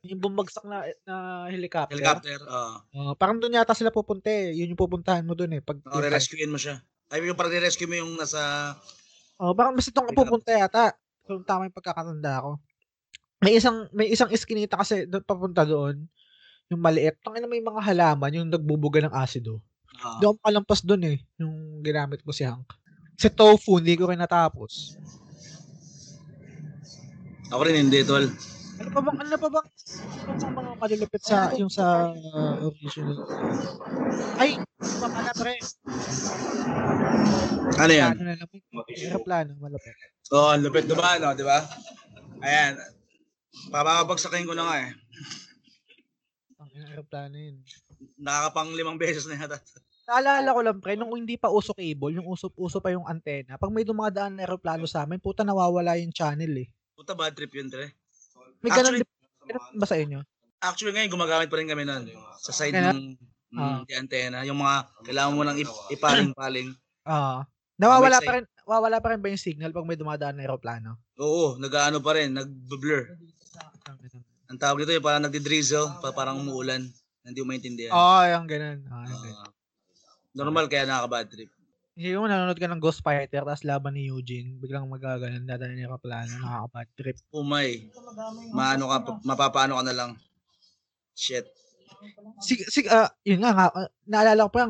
[0.05, 1.15] Yung bumagsak na na
[1.49, 1.97] helicopter.
[1.97, 2.75] Helicopter, oo.
[2.93, 4.53] Oh, parang doon yata sila pupunta eh.
[4.53, 5.61] Yun yung pupuntahan mo doon eh.
[5.65, 6.81] Pag Uh, re-rescuein mo siya.
[7.09, 8.73] Ay, yung parang re-rescue mo yung nasa,
[9.35, 10.95] Oh, parang basta doon ka pupunta yata.
[11.27, 12.51] Kung tama yung pagkakatanda ko.
[13.43, 16.07] May isang may isang iskinita kasi doon papunta doon,
[16.71, 17.19] yung maliit.
[17.19, 19.59] Tangina may mga halaman yung nagbubuga ng asido.
[19.95, 22.67] Hindi ako makalampas doon eh, yung ginamit ko si Hank.
[23.15, 24.99] Si Tofu, hindi ko rin natapos.
[27.51, 28.27] Ako rin hindi, tol.
[28.75, 29.67] Ano pa bang, ano pa bang,
[30.27, 33.23] ano pa mga malulupit sa, yung sa uh, original?
[34.35, 35.55] Ay, iba pala pre.
[37.79, 38.13] Ano yan?
[38.19, 38.45] Plano na.
[38.91, 39.95] Aeroplano, malupit.
[40.35, 41.63] Oo, oh, lupit naman, no, di ba?
[42.43, 42.75] Ayan.
[43.71, 44.91] Papapagsakin ko na nga eh.
[46.59, 47.63] Ang aeroplano yun.
[48.19, 49.55] Nakakapang limang beses na yata.
[50.05, 53.57] Naalala ko lang pre, nung hindi pa uso cable, yung uso, uso pa yung antena,
[53.57, 56.67] pag may dumadaan na aeroplano sa amin, puta nawawala yung channel eh.
[56.93, 58.04] Puta bad trip yun, tre.
[58.65, 59.05] May ganun Actually-
[59.45, 60.19] din ba sa inyo?
[60.57, 62.09] Actually ngayon, gumagamit pa rin kami nun.
[62.41, 63.13] Sa side Ganun?
[63.53, 64.41] ng mm, antenna.
[64.41, 66.73] Yung mga kailangan mo nang ip- ipaling-paling.
[67.05, 67.45] Ah.
[67.77, 70.97] nawawala pa rin, nawawala pa rin ba yung signal pag may dumadaan na aeroplano?
[71.21, 73.13] Oo, nag-ano pa rin, nag-blur.
[74.49, 76.81] Ang tawag dito yung parang nagdi-drizzle, pa parang umuulan.
[77.21, 77.93] Hindi mo maintindihan.
[77.93, 78.81] Oo, oh, yung ganun.
[78.89, 79.37] Ah, yung ganun.
[79.45, 79.51] Ah,
[80.33, 81.49] normal kaya nakaka-bad trip.
[81.95, 86.27] Yung nanonood ka ng Ghost Fighter, tapos laban ni Eugene, biglang magagalan, dadaan niya aeroplano,
[86.43, 87.17] nakaka-bad trip.
[87.31, 87.87] Umay.
[88.51, 90.11] Maano ka, pa- mapapaano ka na lang.
[91.15, 91.47] Shit.
[92.43, 93.67] Sig, sig, ah, yun nga, nga
[94.03, 94.63] naalala ko pa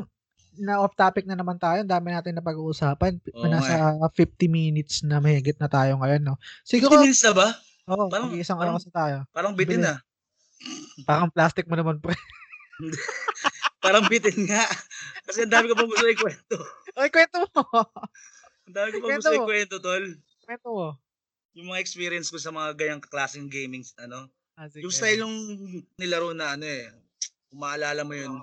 [0.56, 3.18] na off topic na naman tayo, dami natin na pag-uusapan.
[3.34, 6.38] Oo Nasa 50 minutes na mahigit na tayo ngayon, no?
[6.62, 7.48] 50 Siguro, minutes na ba?
[7.90, 9.16] oo, parang- oh, isang parang- oras na tayo.
[9.34, 9.98] Parang bitin na.
[11.02, 12.14] Parang plastic mo naman, pre.
[13.86, 14.66] Parang bitin nga.
[15.22, 16.56] Kasi ang dami ko pang gusto ikwento.
[16.94, 17.62] Ay, kwento mo.
[18.64, 20.04] Ang dami ko pang Kwento gusto ikwento, tol.
[20.42, 20.88] kwento mo.
[21.54, 24.28] Yung mga experience ko sa mga ganyang klaseng gaming, ano.
[24.54, 24.82] Ah, sige.
[24.82, 25.36] Yung style yung
[25.96, 26.90] nilaro na ano eh.
[27.46, 28.42] Kung maalala mo yun,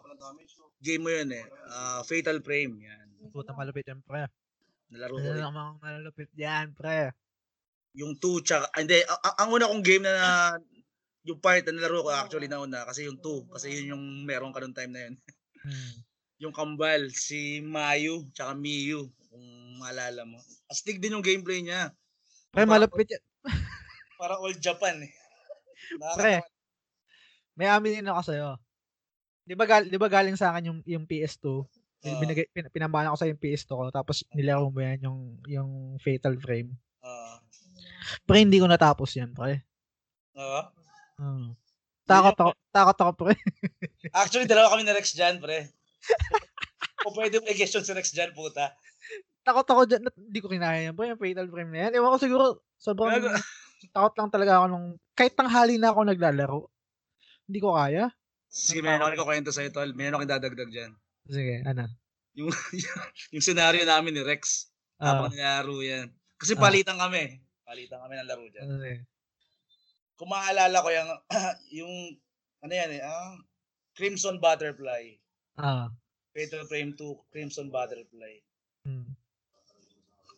[0.80, 1.46] game mo yun eh.
[1.70, 3.06] ah, Fatal Frame, yan.
[3.30, 4.26] Puta malupit yan, pre.
[4.90, 5.40] Nalaro ko Ano rin.
[5.40, 7.12] lang mga malupit yan, pre.
[7.94, 10.58] Yung 2, tsaka, ah, hindi, a- a- ang una kong game na,
[11.24, 14.52] yung part na nilaro ko actually na una, kasi yung 2, kasi yun yung meron
[14.52, 15.16] ka nung time na yun.
[15.64, 15.96] Hmm.
[16.44, 19.48] yung kambal, si Mayu, tsaka Miyu, kung
[19.80, 20.36] maalala mo.
[20.68, 21.96] Astig din yung gameplay niya.
[22.52, 23.24] Pre, malupit yan.
[24.20, 25.14] Parang old Japan eh.
[26.20, 26.44] Pre.
[27.56, 28.50] May aminin ako sa'yo.
[29.48, 31.48] Di ba, gal- di ba galing sa akin yung, yung PS2?
[31.48, 32.20] Oo.
[32.20, 35.72] Binigay, pin, pinamana ko sa yung PS2 ko, tapos nilaro mo yan yung, yung
[36.04, 36.76] Fatal Frame.
[37.00, 37.40] Ah.
[38.28, 39.64] Pre, hindi ko natapos yan, pre.
[40.36, 40.83] Oo.
[41.24, 41.56] Hmm.
[42.04, 43.34] Takot ako, takot ako, pre.
[44.20, 45.72] Actually, dalawa kami na Rex dyan, pre.
[47.04, 48.76] Kung pwede mo i-guess yun si Rex dyan, puta.
[49.42, 50.04] takot ako dyan.
[50.12, 51.92] Hindi ko kinaya yan, pre, yung Fatal Frame na yan.
[51.96, 52.46] Ewan ko siguro,
[52.76, 53.24] sobrang
[53.96, 56.60] takot lang talaga ako nung, kahit tanghali na ako naglalaro.
[57.48, 58.12] Hindi ko kaya.
[58.48, 59.96] Sige, meron ako kwento sa'yo, tol.
[59.96, 60.92] Meron akong dadagdag dyan.
[61.26, 61.88] Sige, ano?
[62.36, 62.52] Yung,
[63.32, 64.68] yung scenario namin ni Rex,
[65.00, 66.08] Ah, habang nilalaro yan.
[66.36, 66.62] Kasi Ah.
[66.62, 67.40] palitan kami.
[67.64, 68.64] Palitan kami ng laro dyan.
[68.66, 69.00] ano eh.
[70.24, 71.10] Kung maalala ko yung,
[71.84, 71.94] yung,
[72.64, 73.36] ano yan eh, ah,
[73.92, 75.20] Crimson Butterfly.
[75.60, 75.92] Ah.
[76.32, 78.40] Fatal Frame 2, Crimson Butterfly.
[78.88, 79.20] Hmm.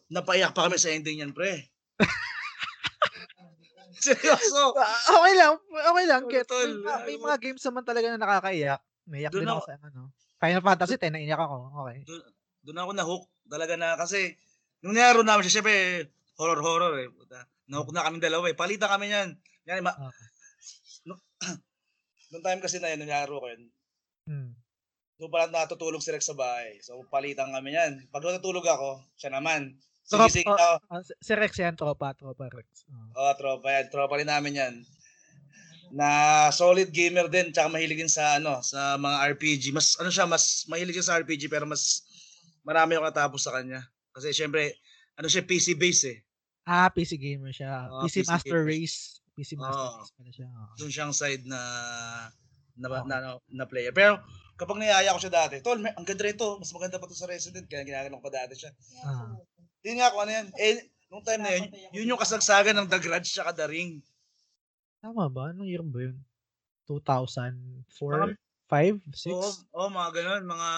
[0.09, 1.69] Napaiyak pa kami sa ending yan, pre.
[4.09, 4.73] Seryoso.
[5.05, 6.21] Okay lang, okay lang.
[6.33, 8.81] Get, may, mga- may mga games naman talaga na nakakaiyak.
[9.05, 10.01] Naiyak Doon din ako ako- sa ano.
[10.41, 11.57] Final Fantasy 10, naiyak ako.
[11.85, 11.97] Okay.
[12.65, 13.23] Doon ako na-hook.
[13.45, 14.33] Talaga na, kasi,
[14.81, 16.09] nung nilaro namin siya, syempre,
[16.41, 17.09] horror-horror eh.
[17.13, 17.45] Puta.
[17.69, 18.57] Na-hook na kami dalawa eh.
[18.57, 19.37] Palitan kami yan.
[19.65, 20.13] Yan, ma- Ah.
[21.07, 21.17] no,
[22.31, 23.63] Noong time kasi na yun, nung nilaro ko yun,
[24.25, 24.57] Hmm.
[25.15, 26.81] doon pala natutulog si Rex sa bahay.
[26.81, 28.09] So, palitan kami yan.
[28.09, 29.77] Pag natutulog ako, siya naman.
[30.03, 32.89] Trop- Sige, sige, oh, oh, ah, si Rex yan, tropa, tropa Rex.
[32.89, 33.21] Oh.
[33.21, 33.85] oh, tropa yan.
[33.87, 34.75] Tropa rin namin yan.
[35.91, 36.09] Na
[36.49, 39.69] solid gamer din, tsaka mahilig din sa, ano, sa mga RPG.
[39.71, 42.01] Mas, ano siya, mas mahilig siya sa RPG, pero mas
[42.61, 43.85] marami ako natapos sa kanya.
[44.09, 44.73] Kasi, syempre,
[45.13, 46.17] ano siya, PC base eh.
[46.63, 47.85] Ah, PC gamer siya.
[47.85, 48.65] Ah, PC, PC Master gamer.
[48.67, 49.21] Race.
[49.35, 49.99] PC Master Oo.
[49.99, 50.47] Race pala siya.
[50.47, 50.73] Oh.
[50.79, 51.59] doon siyang side na
[52.75, 53.07] na, Oo.
[53.07, 53.91] na, na, na player.
[53.95, 54.19] Pero
[54.59, 57.27] kapag niyaya ko siya dati, tol, may, ang ganda rito, mas maganda pa to sa
[57.27, 58.71] Resident, kaya ginaganon ko pa dati siya.
[59.03, 59.35] Ah.
[59.83, 60.47] Yun nga kung ano yan.
[60.59, 61.65] Eh, nung time na yun,
[61.95, 64.03] yun yung kasagsagan ng The Grudge tsaka The Ring.
[64.99, 65.51] Tama ba?
[65.55, 66.17] Anong year ba yun?
[66.87, 67.85] 2004?
[68.11, 68.97] Parang- 5?
[69.13, 69.29] 6?
[69.29, 70.69] Oo, oh, mga ganun, mga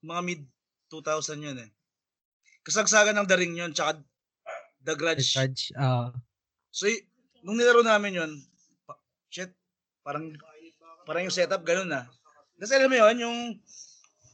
[0.00, 0.40] mga mid
[0.88, 1.70] 2000 yun eh.
[2.64, 4.00] Kasagsagan ng The Ring yun, tsaka
[4.80, 5.36] The Grudge.
[5.36, 5.76] Judge.
[5.76, 6.10] Ah.
[6.72, 7.04] So, y-
[7.40, 8.32] nung nilaro namin yun,
[8.82, 9.50] pa- shit,
[10.00, 10.32] parang,
[11.02, 12.06] parang yung setup ganun na.
[12.56, 13.38] Kasi alam mo yun, yung,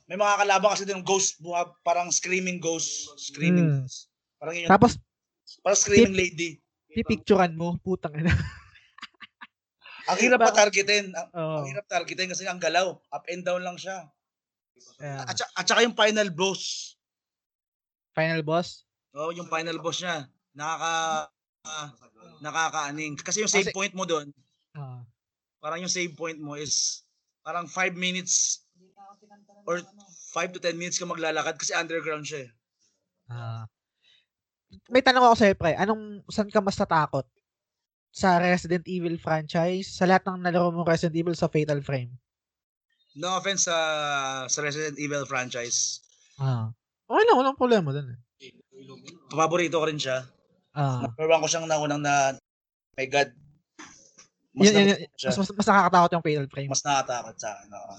[0.05, 3.87] may mga kalaban kasi din, ghost, buha, parang screaming ghost, screaming, Hmm.
[4.37, 4.99] parang yun, Tapos,
[5.61, 6.59] parang screaming lady.
[6.89, 7.77] pipicturean mo.
[7.79, 8.31] Putang ina.
[10.07, 11.57] Ang hirap pa targetin, ang, Oo.
[11.61, 14.07] ang hirap targetin kasi ang galaw, up and down lang siya.
[14.97, 15.27] Ayan.
[15.27, 16.95] At, at saka yung final boss,
[18.15, 18.87] Final boss?
[19.13, 21.27] oh, yung final boss niya, nakaka,
[21.67, 21.91] ah,
[22.41, 23.19] nakakaaning.
[23.19, 24.31] Kasi yung save Kasi- point mo doon,
[24.73, 25.03] Ah.
[25.59, 27.03] parang yung save point mo is
[27.43, 28.67] parang 5 minutes
[29.67, 29.83] or
[30.31, 32.51] 5 to 10 minutes ka maglalakad kasi underground siya eh.
[33.27, 33.64] Ah.
[34.91, 35.75] May tanong ako sa'yo, pre.
[35.75, 37.27] Anong, saan ka mas natakot?
[38.11, 39.91] Sa Resident Evil franchise?
[39.93, 42.14] Sa lahat ng nalaro mo Resident Evil sa Fatal Frame?
[43.17, 43.77] No offense sa
[44.47, 46.05] sa Resident Evil franchise.
[46.37, 46.69] Ah.
[47.09, 48.19] Okay lang, walang problema dun eh.
[49.33, 50.27] Paborito ko rin siya.
[50.77, 51.09] Ah.
[51.09, 52.37] Number one ko siyang naunang na,
[53.01, 53.33] my God.
[54.53, 54.99] Mas yun, yun.
[55.09, 56.68] Mas, mas, mas nakakatakot yung Fatal Frame.
[56.68, 57.68] Mas nakakatakot sa akin.
[57.72, 57.95] oo.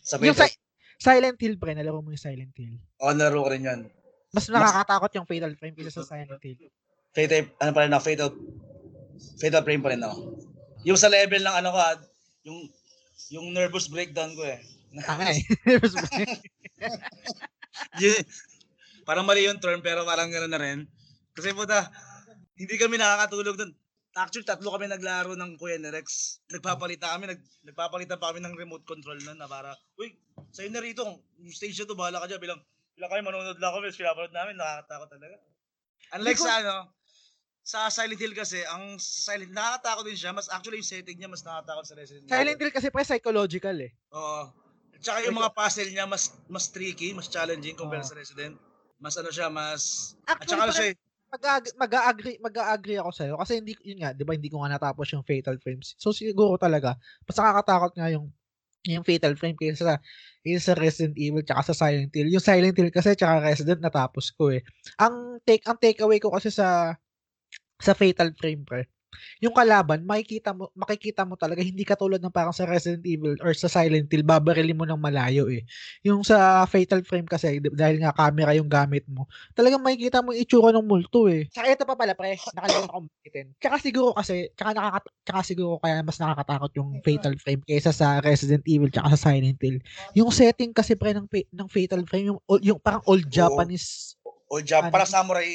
[0.00, 0.60] Sa Yung si-
[0.96, 1.76] Silent Hill, pre.
[1.76, 2.80] Nalaro mo yung Silent Hill.
[3.00, 3.80] oh, naro ko rin yun.
[4.32, 6.72] Mas nakakatakot yung Fatal Frame kaysa sa Silent Hill.
[7.12, 8.30] Fatal, ano pa rin ako, Fatal,
[9.36, 10.16] Fatal Frame pa rin ako.
[10.84, 11.96] Yung sa level ng ano ko, ah,
[12.44, 12.58] yung,
[13.28, 14.60] yung nervous breakdown ko eh.
[15.04, 15.40] Tanga eh.
[18.00, 18.20] Yun,
[19.04, 20.78] parang mali yung term pero parang gano'n na rin.
[21.36, 21.92] Kasi puta,
[22.56, 23.72] hindi kami nakakatulog doon.
[24.16, 26.40] Actually, tatlo kami naglaro ng Kuya ni Rex.
[26.48, 30.16] Nagpapalita kami, nag, nagpapalita pa kami ng remote control na, na para, uy,
[30.48, 31.04] sa'yo na rito,
[31.36, 32.40] yung stage na to, bahala ka dyan.
[32.40, 32.60] Bilang,
[32.96, 35.36] bilang kayo, manonood lang kami, pinapanood namin, nakakatakot talaga.
[36.16, 36.76] Unlike sa ano,
[37.66, 41.44] sa Silent Hill kasi, ang Silent nakakatakot din siya, mas actually yung setting niya mas
[41.44, 42.32] nakakatakot sa Resident Evil.
[42.32, 43.92] Silent Hill kasi pre psychological eh.
[44.16, 44.42] Oo.
[44.96, 48.10] At saka yung mga puzzle niya mas mas tricky, mas challenging compared Oo.
[48.14, 48.56] sa Resident.
[48.96, 50.14] Mas ano siya, mas...
[50.24, 50.94] At Actually, saka ano siya, eh,
[51.76, 55.26] mag-agree mag-agree ako sa'yo kasi hindi yun nga 'di ba hindi ko nga natapos yung
[55.26, 55.94] Fatal Frames.
[55.98, 56.94] So siguro talaga
[57.26, 58.30] mas nakakatakot nga yung
[58.86, 59.96] yung Fatal Frame kaysa sa
[60.46, 62.30] kaysa sa Resident Evil tsaka sa Silent Hill.
[62.30, 64.62] Yung Silent Hill kasi tsaka Resident natapos ko eh.
[65.02, 66.94] Ang take ang takeaway ko kasi sa
[67.82, 68.88] sa Fatal Frame pre.
[69.44, 73.54] Yung kalaban, makikita mo makikita mo talaga hindi katulad ng parang sa Resident Evil or
[73.54, 75.62] sa Silent Hill, babarilin mo ng malayo eh.
[76.02, 80.42] Yung sa Fatal Frame kasi dahil nga camera yung gamit mo, talagang makikita mo yung
[80.42, 81.46] itsura ng multo eh.
[81.52, 83.46] Tsaka ito pa pala pre, nakalimutan kong bagitin.
[83.62, 88.18] Tsaka siguro kasi, tsaka, nakaka, tsaka siguro kaya mas nakakatakot yung Fatal Frame kaysa sa
[88.24, 89.78] Resident Evil tsaka sa Silent Hill.
[90.18, 93.26] Yung setting kasi pre ng, ng Fatal Frame, yung, ol- yung parang old.
[93.26, 94.16] Japanese,
[94.48, 94.94] old job, ano?
[94.94, 95.48] para samurai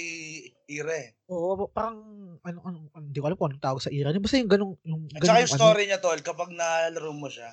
[0.71, 1.11] era eh.
[1.27, 1.99] oo, parang,
[2.39, 4.15] ano, ano, ano, hindi ko alam kung anong tawag sa era.
[4.15, 7.51] Basta yung ganong, yung, At saka yung ano, story niya, tol, kapag nalaro mo siya,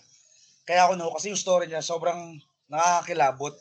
[0.62, 2.38] kaya ako no, kasi yung story niya, sobrang
[2.70, 3.56] nakakakilabot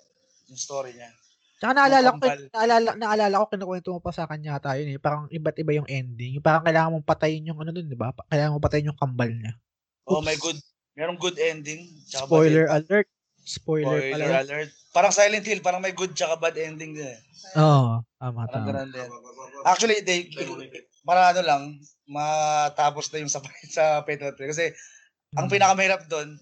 [0.53, 1.09] yung story niya.
[1.57, 2.17] Tsaka naalala ko,
[2.53, 5.01] naalala, naalala ko, kinukwento mo pa sa kanya tayo eh.
[5.01, 6.37] Parang iba't iba yung ending.
[6.37, 8.13] Yung parang kailangan mong patayin yung ano dun, di ba?
[8.29, 9.57] Kailangan mong patayin yung kambal niya.
[10.05, 10.25] Oh, Oops.
[10.29, 10.59] may good,
[10.93, 11.89] merong good ending.
[12.05, 13.09] tsaka Spoiler alert.
[13.47, 14.43] Spoiler, Spoiler pala.
[14.43, 14.69] alert.
[14.91, 17.19] Parang Silent Hill, parang may good tsaka bad ending din eh.
[17.55, 18.03] Oo.
[18.13, 18.67] tama, Parang tama.
[18.67, 19.09] ganun din.
[19.63, 20.27] Actually, they,
[21.01, 21.63] para ano lang,
[22.05, 23.39] matapos na yung sa,
[23.71, 24.51] sa Fatal Frame.
[24.51, 24.65] Kasi,
[25.33, 25.53] ang Mm.
[25.53, 26.35] pinakamahirap doon,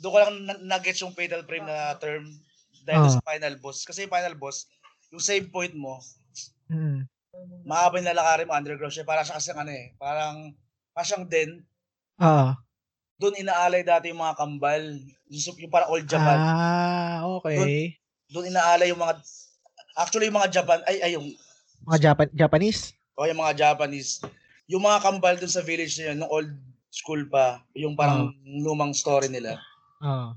[0.00, 2.28] doon ko lang na- na-get yung Fatal Frame na term
[2.84, 3.16] dahil doon Ah.
[3.16, 3.78] sa final boss.
[3.82, 4.68] Kasi yung final boss,
[5.08, 5.96] yung save point mo,
[6.68, 7.08] Mm.
[7.64, 9.04] mahaba yung lalakarin mo underground siya.
[9.04, 10.52] Para siya kasi ano eh, parang,
[10.92, 11.50] parang siyang den.
[12.16, 12.56] Ah.
[13.16, 14.82] Doon inaalay dati yung mga kambal.
[15.26, 16.36] Yung, yung parang old Japan.
[16.36, 17.96] Ah, okay.
[18.28, 19.16] Doon inaalay yung mga,
[19.96, 21.26] actually yung mga Japan, ay, ay yung,
[21.86, 22.92] Mga Japan Japanese?
[23.16, 24.20] o yung mga Japanese,
[24.66, 26.52] yung mga kambal doon sa village na yun, nung old
[26.90, 29.56] school pa, yung parang lumang story nila,
[29.96, 30.36] Ah.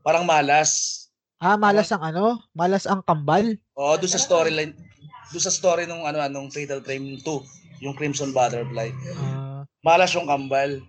[0.00, 1.04] parang malas.
[1.36, 2.40] Ah, malas ang ano?
[2.52, 3.44] Malas ang kambal?
[3.76, 4.72] Oo, doon sa storyline,
[5.28, 7.28] doon sa story nung ano, nung Fatal Frame 2,
[7.84, 8.88] yung Crimson Butterfly.
[9.18, 9.68] Ah.
[9.82, 10.80] Malas yung kambal.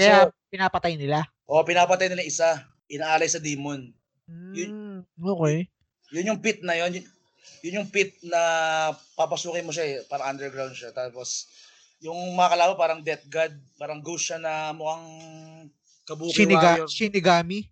[0.00, 1.28] Kaya So- pinapatay nila?
[1.44, 3.92] O, pinapatay nila isa, inaalay sa demon.
[4.30, 5.68] Mm, okay.
[6.14, 7.06] Yun yung pit na yun, yun,
[7.60, 8.40] yun yung pit na
[9.14, 10.94] papasukin mo siya eh, parang underground siya.
[10.94, 11.50] Tapos,
[12.00, 15.06] yung mga kalaban parang death god, parang ghost siya na mukhang
[16.08, 16.88] kabuki Shiniga, warrior.
[16.88, 17.68] Shinigami?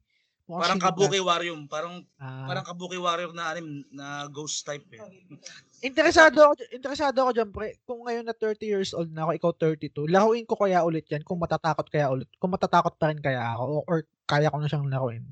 [0.49, 2.49] Mukhang Parang kabuki warrior, parang Ah.
[2.49, 5.01] parang kabuki warrior na anim na ghost type eh.
[5.85, 7.77] Interesado ako, interesado ako dyan, pre.
[7.85, 11.21] Kung ngayon na 30 years old na ako, ikaw 32, laruin ko kaya ulit yan
[11.23, 12.27] kung matatakot kaya ulit.
[12.41, 15.23] Kung matatakot pa rin kaya ako o, or kaya ko na siyang laruin.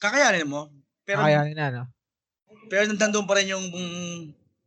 [0.00, 0.72] Kakayanin mo.
[1.04, 1.84] Pero Kaya na, no?
[2.72, 4.18] pero nandun pa rin yung mm,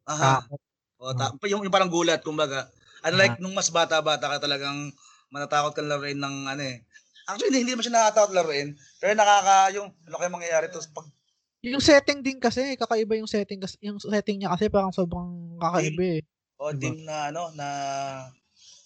[0.07, 0.61] aha, Takot.
[1.01, 2.69] o, ta- yung, yung parang gulat kumbaga.
[3.01, 4.93] Unlike nung mas bata-bata ka talagang
[5.33, 6.85] matatakot ka laruin ng ano eh.
[7.35, 8.67] Actually, hindi, hindi naman siya nakakatakot laruin.
[8.99, 11.07] Pero nakaka, yung, ano kayo mangyayari to pag
[11.61, 16.19] Yung setting din kasi, kakaiba yung setting kasi, yung setting niya kasi parang sobrang kakaiba
[16.19, 16.21] eh.
[16.61, 16.93] O, Diba?
[16.93, 17.67] dim na ano, na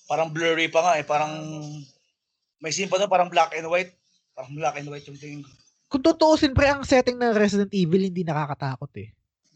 [0.08, 1.04] parang blurry pa nga eh.
[1.04, 1.32] Parang
[2.64, 3.92] may scene pa doon, parang black and white.
[4.36, 5.52] Parang black and white yung tingin ko.
[5.92, 9.12] Kung tutuusin pre, ang setting ng Resident Evil hindi nakakatakot eh.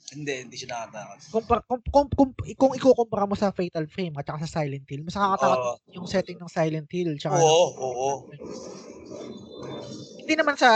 [0.09, 1.17] Hindi, hindi siya nakakatakot.
[1.29, 5.05] Kung, kung, kung, kung, kung ikukumpara mo sa Fatal Frame at saka sa Silent Hill,
[5.05, 5.73] mas nakakatakot Oo.
[5.93, 7.13] yung setting ng Silent Hill.
[7.21, 8.09] Tsaka Oo, oo.
[10.19, 10.69] Hindi naman sa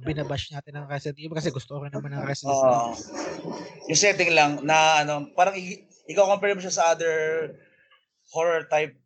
[0.00, 2.72] binabash natin ng Resident Evil kasi gusto ko rin naman ng Resident Evil.
[2.72, 2.92] Oo.
[3.84, 5.56] yung setting lang na ano, parang
[6.08, 7.52] ikaw compare mo siya sa other
[8.32, 8.96] horror type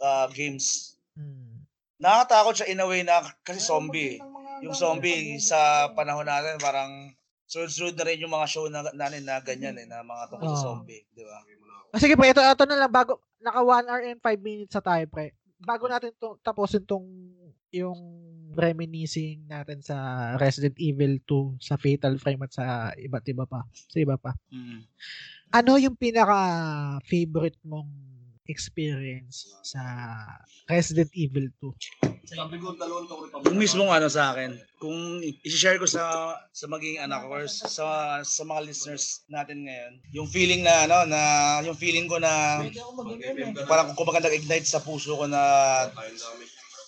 [0.00, 0.96] uh, games.
[1.16, 1.64] Hmm.
[2.00, 4.16] Nakakatakot siya in a way na kasi zombie.
[4.16, 4.64] eh.
[4.64, 7.12] Yung zombie sa panahon natin parang
[7.46, 10.58] sunod-sunod na rin yung mga show na, natin na ganyan eh, na mga tungkol sa
[10.58, 10.64] Oo.
[10.80, 11.38] zombie, di ba?
[11.94, 14.82] Ah, sige pre, ito, ito na lang bago naka 1 hour and 5 minutes sa
[14.82, 15.36] tayo pre.
[15.62, 17.06] Bago natin to, tapusin tong
[17.74, 18.00] yung
[18.54, 19.96] reminiscing natin sa
[20.38, 22.64] Resident Evil 2, sa Fatal Frame at sa
[22.94, 23.66] iba't iba pa.
[23.74, 24.34] Sa iba pa.
[24.54, 24.80] Mm.
[25.54, 26.38] Ano yung pinaka
[27.06, 28.13] favorite mong
[28.46, 29.80] experience sa
[30.68, 32.14] Resident Evil 2?
[33.48, 38.20] Yung mismong ano sa akin, kung i-share ko sa sa maging anak ko or sa
[38.24, 41.20] sa mga listeners natin ngayon, yung feeling na ano na
[41.64, 42.64] yung feeling ko na
[43.68, 45.40] parang kumbaga nag-ignite sa puso ko na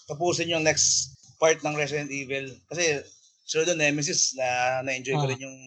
[0.09, 2.49] tapusin yung next part ng Resident Evil.
[2.73, 3.05] Kasi
[3.47, 4.47] sure doon Nemesis na
[4.82, 5.30] na-enjoy ko Ah.
[5.30, 5.59] rin yung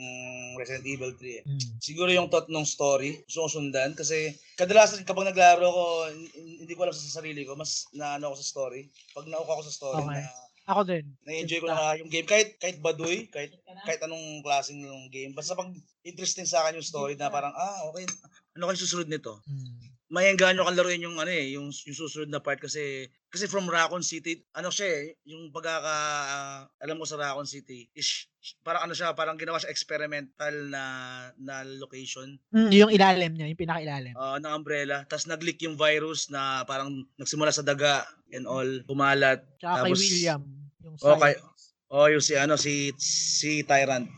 [0.53, 1.43] Resident Evil 3 eh.
[1.43, 1.79] Hmm.
[1.79, 6.73] Siguro yung thought ng story, gusto kong sundan kasi kadalasan kapag naglaro ko, hin- hindi
[6.73, 8.81] ko alam sa sarili ko, mas naano ako sa story.
[9.09, 10.19] Pag nauka ako sa story Okay.
[10.19, 11.05] na Ako din.
[11.23, 15.31] na-enjoy ko na yung game kahit kahit baduy, kahit kahit anong klaseng ng game.
[15.31, 15.71] Basta pag
[16.03, 18.05] interesting sa akin yung story na parang ah, okay,
[18.53, 19.41] ano kayong susunod nito?
[19.41, 19.88] Hmm.
[20.09, 23.69] May engganyo kang laruin yung ano eh, yung yung susunod na part kasi kasi from
[23.69, 25.93] Raccoon City, ano siya eh, yung pagkaka
[26.75, 28.25] alam ko sa Raccoon City is
[28.59, 30.83] parang ano siya, parang ginawa siya experimental na
[31.37, 34.13] na location Hmm, yung ilalim niya, yung pinaka-ilalim.
[34.13, 35.05] uh, ng umbrella.
[35.05, 38.01] Tapos nag-leak yung virus na parang nagsimula sa daga
[38.33, 39.45] and all, pumalat.
[39.57, 40.41] Tsaka kay tapos- William.
[40.81, 41.37] Yung Okay.
[41.37, 41.61] science.
[41.87, 44.09] Oh, yung si ano si si Tyrant.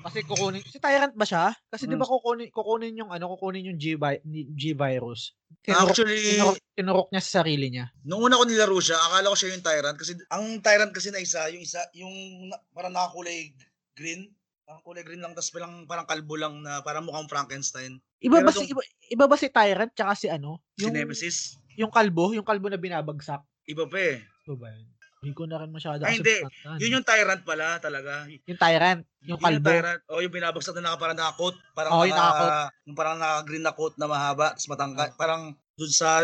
[0.00, 1.44] Kasi kukunin, si Tyrant ba siya?
[1.66, 2.00] Kasi di Mm.
[2.00, 5.34] ba kukunin, kukunin yung ano, kukunin yung G, vi- ni- G virus.
[5.60, 6.38] Tinurok, Actually,
[6.72, 7.86] tinurok niya sa sarili niya.
[8.02, 11.18] nung una ko nilaro siya, akala ko siya yung Tyrant kasi ang Tyrant kasi na
[11.18, 12.14] isa, yung isa, yung
[12.46, 13.52] na- parang nakakulay
[13.92, 14.30] green.
[14.62, 17.96] Parang kulay green lang, tapos parang, parang kalbo lang na parang mukhang Frankenstein.
[18.18, 20.60] Iba Pero ba si iba, iba ba si Tyrant tsaka si ano?
[20.72, 21.56] Si Yung Nemesis.
[21.74, 23.40] yung kalbo, yung kalbo na binabagsak.
[23.64, 24.20] Iba pa eh.
[24.44, 24.88] Iba ba yun?
[25.18, 26.36] Hindi ko na rin masyado Ay, kasi hindi.
[26.46, 26.78] natandaan.
[26.78, 28.12] Yun yung Tyrant pala talaga.
[28.30, 29.66] Yung Tyrant, yung Yun kalbo.
[29.66, 30.00] Tyrant.
[30.06, 31.56] Oh, yung binabagsak na naka, parang naka-coat.
[31.74, 32.46] Parang yung naka,
[32.86, 35.10] yung parang naka-green na coat na mahaba, tapos matangkad.
[35.18, 35.42] Parang
[35.78, 36.18] dun sa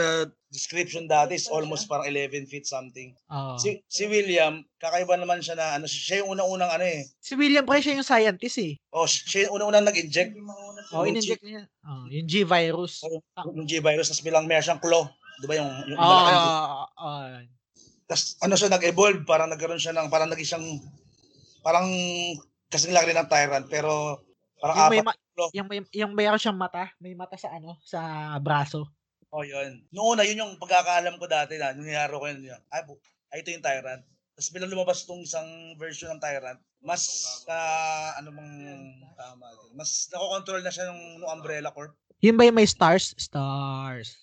[0.51, 3.14] description dati is almost parang 11 feet something.
[3.30, 3.55] Oo.
[3.59, 7.07] Si si William, kakaiba naman siya na ano, siya yung unang-unang ano eh.
[7.18, 8.78] si William pre, siya yung scientist eh.
[8.90, 10.34] Oh, siya yung unang-unang nag-inject
[10.95, 11.66] Oh, Yung in-inject niya.
[11.82, 13.03] Oh, yung G virus.
[13.03, 13.18] Oh,
[13.51, 15.07] ng G-virus, tapos bilang meron siyang claw.
[15.42, 16.07] Di ba yung, yung Oo.
[16.07, 17.24] malaking Oh, oh,
[18.05, 20.67] Tapos ano siya, nag-evolve, parang nagkaroon siya ng, parang naging siyang,
[21.65, 21.89] parang
[22.69, 24.21] kasing laki ng Tyrant, pero
[24.61, 25.07] parang yung may, apat.
[25.09, 25.49] ma- claw.
[25.51, 28.01] yung may yung mayroon siyang mata, may mata sa ano, sa
[28.39, 28.87] braso.
[29.35, 29.83] Oh, yun.
[29.91, 32.63] Noong una, yun yung pagkakaalam ko dati na, nung nilaro ko yun, yun.
[32.71, 33.03] Ay, bu-
[33.35, 34.05] ay, ito yung Tyrant.
[34.35, 37.03] Tapos bilang lumabas itong isang version ng Tyrant, mas,
[37.51, 38.53] ah, ano bang
[39.19, 41.99] tama, mas nakokontrol na siya ng, ng Umbrella Corp.
[42.23, 43.11] Yun ba yung may stars?
[43.19, 44.23] Stars.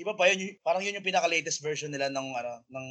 [0.00, 2.86] Iba pa yun, yung- parang yun yung pinaka-latest version nila ng, ano, ng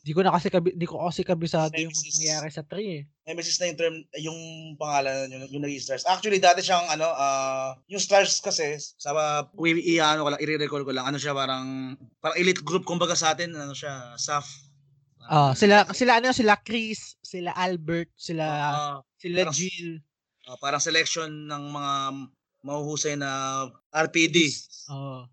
[0.00, 2.16] Di ko na kasi kabi, di ko kasi kabisado yung Nemesis.
[2.16, 3.02] nangyari sa 3 eh.
[3.28, 4.38] Nemesis na yung term, yung
[4.80, 6.08] pangalan yung, yung naging stars.
[6.08, 9.12] Actually, dati siyang ano, ah, yung stars kasi, sa
[9.44, 13.12] i, i ano ko lang, i-recall ko lang, ano siya parang, parang elite group kumbaga
[13.12, 14.48] sa atin, ano siya, SAF.
[15.24, 20.00] Oh, sila sila ano sila Chris, sila Albert, sila Ah, sila parang- Jill.
[20.44, 21.92] ah, parang selection ng mga
[22.64, 24.48] mahuhusay na RPD.
[24.88, 25.24] Oh.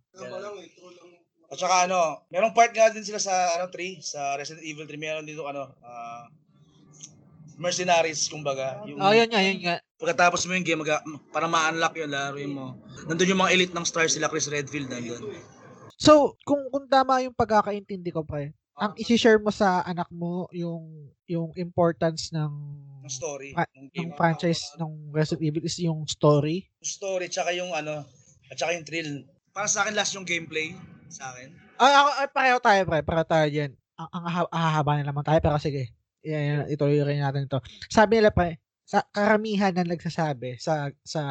[1.52, 2.00] At saka ano,
[2.32, 5.68] merong part nga din sila sa ano 3, sa Resident Evil 3, meron dito ano,
[5.84, 6.32] ah,
[7.60, 8.80] mercenaries kumbaga.
[8.88, 9.78] Yung, Oh, yun nga, yun nga.
[10.00, 12.80] Pagkatapos mo yung game, mag- para ma-unlock yun, laruin mo.
[13.06, 15.38] Nandun yung mga elite ng stars sila, Chris Redfield, nandun.
[16.02, 21.12] So, kung kung tama yung pagkakaintindi ko pre, ang i-share mo sa anak mo yung
[21.30, 22.50] yung importance ng
[23.06, 23.54] Ng story.
[23.54, 26.66] Fra- ng ng franchise ng Resident Evil is yung story.
[26.82, 28.02] Yung story, tsaka yung ano,
[28.50, 29.12] at tsaka yung thrill.
[29.54, 30.74] Para sa akin, last yung gameplay,
[31.12, 31.52] sa akin.
[31.78, 33.00] Ay, ako, ay, pareho tayo, pre.
[33.04, 33.72] Pareho tayo dyan.
[34.00, 35.92] Ang, ang aha- hahaba na naman tayo, pero sige.
[36.24, 37.60] Yan, ituloy rin natin ito.
[37.92, 41.24] Sabi nila, pre, sa karamihan na nagsasabi sa sa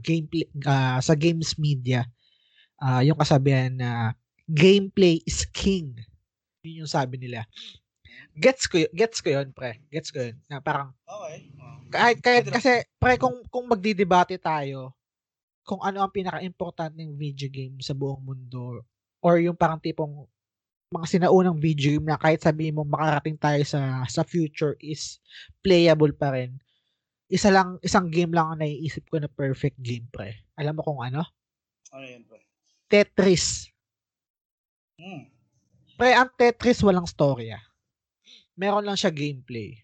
[0.00, 2.08] gameplay ah, sa games media
[2.80, 4.16] ah, yung kasabihan na
[4.48, 5.92] gameplay is king
[6.64, 7.44] yun yung sabi nila
[8.32, 11.52] gets ko gets ko yun pre gets ko yun na parang Okay.
[11.60, 11.76] Oh.
[11.92, 14.96] kahit, kahit kasi pre kung kung magdidebate tayo
[15.68, 18.80] kung ano ang pinaka-important ng video game sa buong mundo
[19.22, 20.26] or yung parang tipong
[20.92, 25.22] mga sinaunang video game na kahit sabihin mo makarating tayo sa sa future is
[25.64, 26.60] playable pa rin.
[27.32, 30.36] Isa lang isang game lang ang naiisip ko na perfect game pre.
[30.60, 31.24] Alam mo kung ano?
[31.96, 32.44] Ano yun, pre?
[32.92, 33.72] Tetris.
[35.00, 35.32] Hmm.
[35.96, 37.56] Pre, ang Tetris walang storya.
[38.52, 39.80] Meron lang siya gameplay.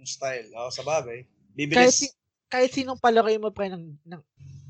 [0.00, 0.48] Yung style.
[0.56, 1.28] Oh, sa bagay.
[1.28, 2.00] kahit, Bibilis.
[2.00, 2.16] si-
[2.48, 4.22] kahit sinong palaro mo pre ng, ng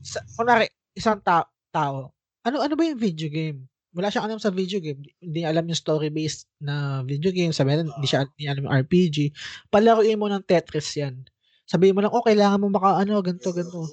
[0.03, 0.67] sa, kunwari,
[0.99, 2.11] isang ta- tao,
[2.43, 3.71] ano ano ba yung video game?
[3.91, 5.03] Wala siyang alam sa video game.
[5.19, 7.51] Hindi alam yung story-based na video game.
[7.51, 9.35] Sabi na, hindi siya hindi alam yung RPG.
[9.67, 11.27] Palaruin mo ng Tetris yan.
[11.67, 13.87] Sabihin mo lang, oh, kailangan mo maka, ano, ganito, ganito.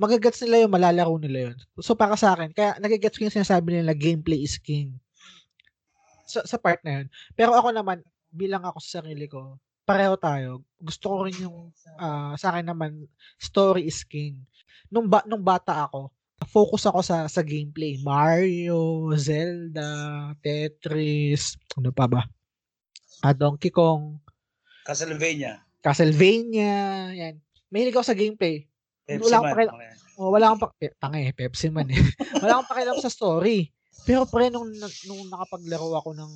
[0.00, 1.56] Magagets nila yun, malalaro nila yun.
[1.80, 4.96] So, para sa akin, kaya nagagets ko yung sinasabi nila, gameplay is king.
[6.28, 7.06] Sa, sa part na yun.
[7.32, 9.56] Pero ako naman, bilang ako sa sarili ko,
[9.88, 10.64] pareho tayo.
[10.80, 13.08] Gusto ko rin yung, ah, sa akin naman,
[13.40, 14.40] story is king.
[14.92, 16.12] Nung, ba, nung bata ako,
[16.44, 17.98] focus ako sa sa gameplay.
[17.98, 19.88] Mario, Zelda,
[20.38, 22.22] Tetris, ano pa ba?
[23.20, 24.20] Ah, Donkey Kong,
[24.82, 25.64] Castlevania.
[25.80, 26.74] Castlevania,
[27.10, 27.34] yan.
[27.68, 28.68] Mahilig ako sa gameplay.
[29.04, 29.52] Pepsi Wala Man.
[29.52, 29.92] pakil- Okay.
[30.14, 31.98] Oh, wala akong pa- pe- tanga eh, Pepsi man eh.
[32.38, 33.66] wala akong pakialam sa story.
[34.04, 34.68] Pero pre, nung,
[35.08, 36.30] nung nakapaglaro ako ng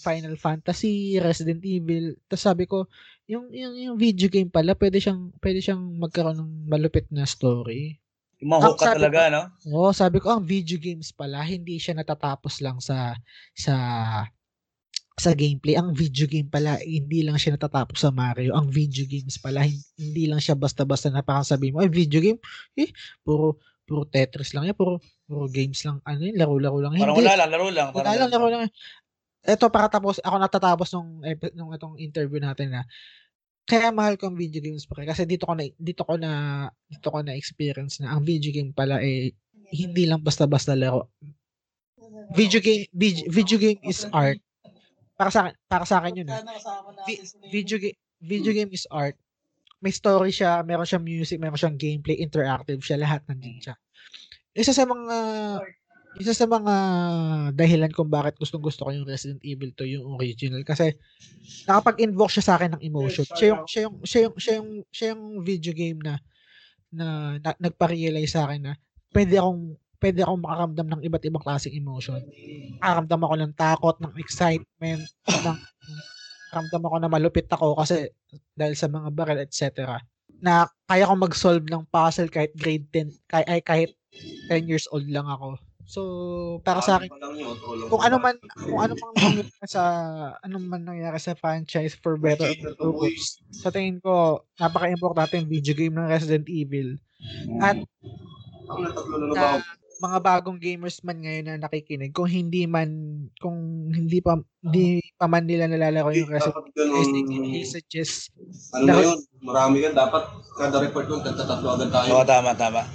[0.00, 2.86] Final Fantasy, Resident Evil, tapos sabi ko,
[3.24, 7.96] yung, yung, yung video game pala, pwede siyang, pwede siyang magkaroon ng malupit na story.
[8.44, 9.42] Yung mga hook ka talaga, no?
[9.72, 13.16] Oo, sabi ko, ang video games pala, hindi siya natatapos lang sa,
[13.56, 13.74] sa,
[15.16, 15.80] sa gameplay.
[15.80, 18.52] Ang video game pala, hindi lang siya natatapos sa Mario.
[18.52, 22.20] Ang video games pala, hin- hindi lang siya basta-basta na parang sabi mo, ay, video
[22.20, 22.36] game?
[22.76, 22.92] Eh,
[23.24, 26.92] puro, puro Tetris lang yan, puro, puro games lang, ano yun, laro-laro lang.
[27.00, 27.24] Parang hindi.
[27.24, 27.88] wala lang, laro lang.
[27.96, 28.62] Wala lang, laro lang.
[29.40, 31.24] Ito, para tapos, ako natatapos nung,
[31.56, 32.84] nung itong interview natin na,
[33.64, 36.30] kaya mahal ko ang video games pa kasi dito ko na dito ko na
[36.84, 39.32] dito ko na experience na ang video game pala eh
[39.72, 41.10] hindi lang basta-basta laro.
[42.36, 44.38] Video game video, video game is art.
[45.16, 46.28] Para sa para sa akin yun.
[47.08, 49.16] Vi- video game video game is art.
[49.80, 53.76] May story siya, meron siyang music, meron siyang gameplay, interactive siya, lahat nandun siya.
[54.56, 55.16] Isa sa mga
[56.20, 56.74] isa sa mga
[57.58, 60.94] dahilan kung bakit gustong gusto ko yung Resident Evil 2 yung original kasi
[61.66, 63.26] nakapag-invoke siya sa akin ng emotion.
[63.34, 66.14] Siya yung siya yung siya yung siya yung, siya yung video game na
[66.94, 67.06] na,
[67.42, 68.72] na nagpa-realize sa akin na
[69.10, 72.20] pwede akong pwede akong makaramdam ng iba't ibang klaseng emotion.
[72.78, 75.58] Makaramdam ako ng takot, ng excitement, ng
[76.54, 78.12] makaramdam ako na malupit ako kasi
[78.54, 79.98] dahil sa mga barrel, etc.
[80.38, 83.90] Na kaya ko mag-solve ng puzzle kahit grade 10, kahit, ay, kahit
[84.52, 85.58] 10 years old lang ako.
[85.84, 86.00] So,
[86.64, 87.12] para sa akin,
[87.92, 89.82] kung ano man kung ano man nangyari sa
[90.40, 95.50] ano man nangyari sa franchise for better or for worse, sa tingin ko napaka-importante yung
[95.50, 96.96] video game ng Resident Evil.
[97.60, 97.84] At
[99.36, 99.60] sa
[100.00, 102.88] mga bagong gamers man ngayon na nakikinig, kung hindi man
[103.36, 108.32] kung hindi pa hindi pa man nila nalalaro yung Resident Evil, I suggest
[108.72, 109.20] Ano na yun?
[109.44, 109.92] Marami yan.
[109.92, 110.24] Dapat
[110.56, 112.08] kada report yung tatlo agad tayo.
[112.16, 112.88] Oo, tama, tama.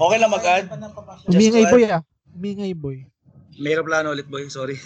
[0.00, 0.64] Okay lang mag-add.
[1.28, 2.38] Just umingay to add- boy.
[2.40, 2.98] Umingay boy.
[3.60, 4.48] Mayroon plano ulit, boy.
[4.48, 4.80] Sorry.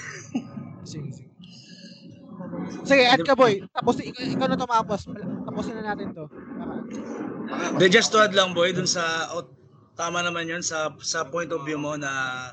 [0.86, 1.30] Sige, sige.
[2.82, 3.62] Sige, add ka boy.
[3.76, 5.06] Tapos ikaw, ikaw na tumapos.
[5.46, 6.26] Tapusin na natin to.
[7.78, 9.30] De, just to add lang, boy, dun sa...
[9.34, 9.46] oh,
[9.96, 12.52] tama naman yun sa sa point of view mo na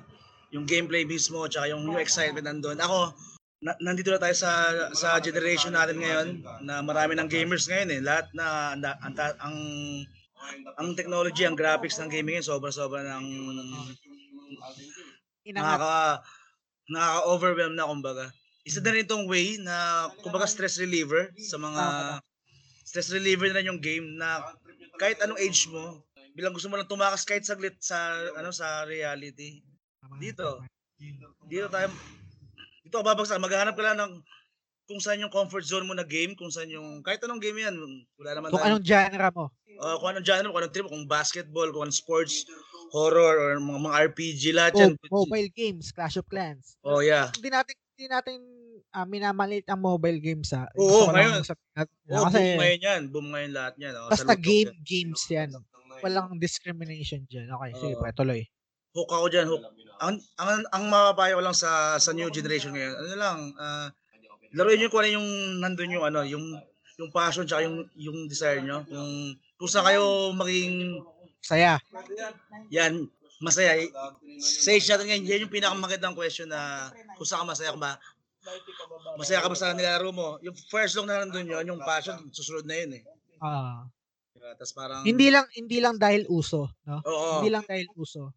[0.55, 2.79] yung gameplay mismo tsaka yung new excitement nandun.
[2.79, 3.11] Ako,
[3.59, 4.51] na, nandito na tayo sa
[4.95, 6.27] sa generation natin ngayon
[6.63, 7.99] na marami ng gamers ngayon eh.
[7.99, 9.13] Lahat na, na ang,
[9.43, 9.57] ang
[10.79, 13.25] ang technology, ang graphics ng gaming ngayon, sobra-sobra ng
[15.43, 15.79] Inangat.
[15.79, 16.01] nakaka
[16.87, 18.25] nakaka-overwhelm na kumbaga.
[18.63, 21.83] Isa na rin itong way na kumbaga stress reliever sa mga
[22.87, 24.39] stress reliever na yung game na
[24.99, 26.03] kahit anong age mo,
[26.35, 29.59] bilang gusto mo lang tumakas kahit saglit sa ano sa reality.
[30.19, 30.63] Dito.
[31.47, 31.91] Dito tayo
[32.83, 34.13] dito babagsak, maghahanap ka lang ng
[34.83, 37.75] kung saan yung comfort zone mo na game, kung saan yung kahit anong game yan,
[38.15, 39.45] wala naman Kung tayong- anong genre mo.
[39.79, 42.43] uh, kung anong genre mo, kung anong trip kung basketball, kung anong sports,
[42.91, 44.91] horror, or mga, mga RPG, lahat yan.
[45.07, 46.75] Oh, mobile games, Clash of Clans.
[46.83, 47.31] Oh, yeah.
[47.33, 48.37] Hindi natin hindi natin
[48.91, 50.65] ah, minamalit ang mobile games ha.
[50.75, 51.41] Oo, Gusto lang ngayon.
[51.71, 53.01] na Oh, kasi boom ngayon yan.
[53.09, 53.93] Boom ngayon lahat yan.
[53.95, 54.81] Oh, basta sa game yan.
[54.83, 55.49] games yan.
[56.01, 57.47] Walang discrimination dyan.
[57.47, 58.01] Okay, sige Oo.
[58.01, 58.43] pa, tuloy.
[58.93, 59.63] Hook ako dyan, hook.
[60.03, 63.87] Ang, ang, ang mapapayo ko lang sa sa new generation ngayon, ano lang, ah,
[64.53, 65.29] laruin nyo kung ano yung
[65.59, 66.45] nandun yung ano, yung
[67.01, 68.85] yung passion tsaka yung yung desire nyo.
[68.85, 71.01] Kung kung saan kayo maging
[71.43, 71.75] Saya.
[72.71, 73.09] yan,
[73.43, 73.75] masaya.
[74.39, 76.87] Sa age natin ngayon, yan yung pinakamagandang question na
[77.19, 77.91] kung saan ka masaya ka ba?
[79.19, 80.39] Masaya ka ba sa nilalaro mo?
[80.39, 83.03] Yung first long na nandun yun, yung passion, susunod na yun eh.
[83.43, 83.83] Ah.
[84.31, 84.51] Diba?
[84.59, 86.99] Tapos parang, hindi lang hindi lang dahil uso, no?
[87.03, 87.39] oo.
[87.39, 88.35] Hindi lang dahil uso.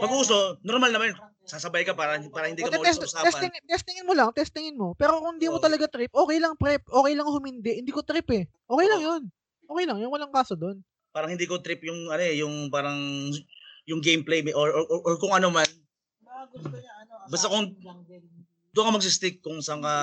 [0.00, 1.16] Pag uso, normal naman.
[1.46, 3.30] Sasabay ka para, para hindi ka maulit test, sa usapan.
[3.30, 4.92] testing, testingin mo lang, testingin mo.
[4.98, 5.64] Pero kung hindi mo Oo.
[5.64, 7.78] talaga trip, okay lang prep, okay lang humindi.
[7.78, 8.44] Hindi ko trip eh.
[8.66, 9.22] Okay lang 'yun.
[9.66, 10.82] Okay lang 'yun, walang kaso doon.
[11.14, 12.98] Parang hindi ko trip yung, ano eh, yung parang,
[13.88, 15.64] yung gameplay or, or, or, or kung ano man.
[17.32, 17.72] Basta kung
[18.76, 19.94] doon ka magsistick kung saan ka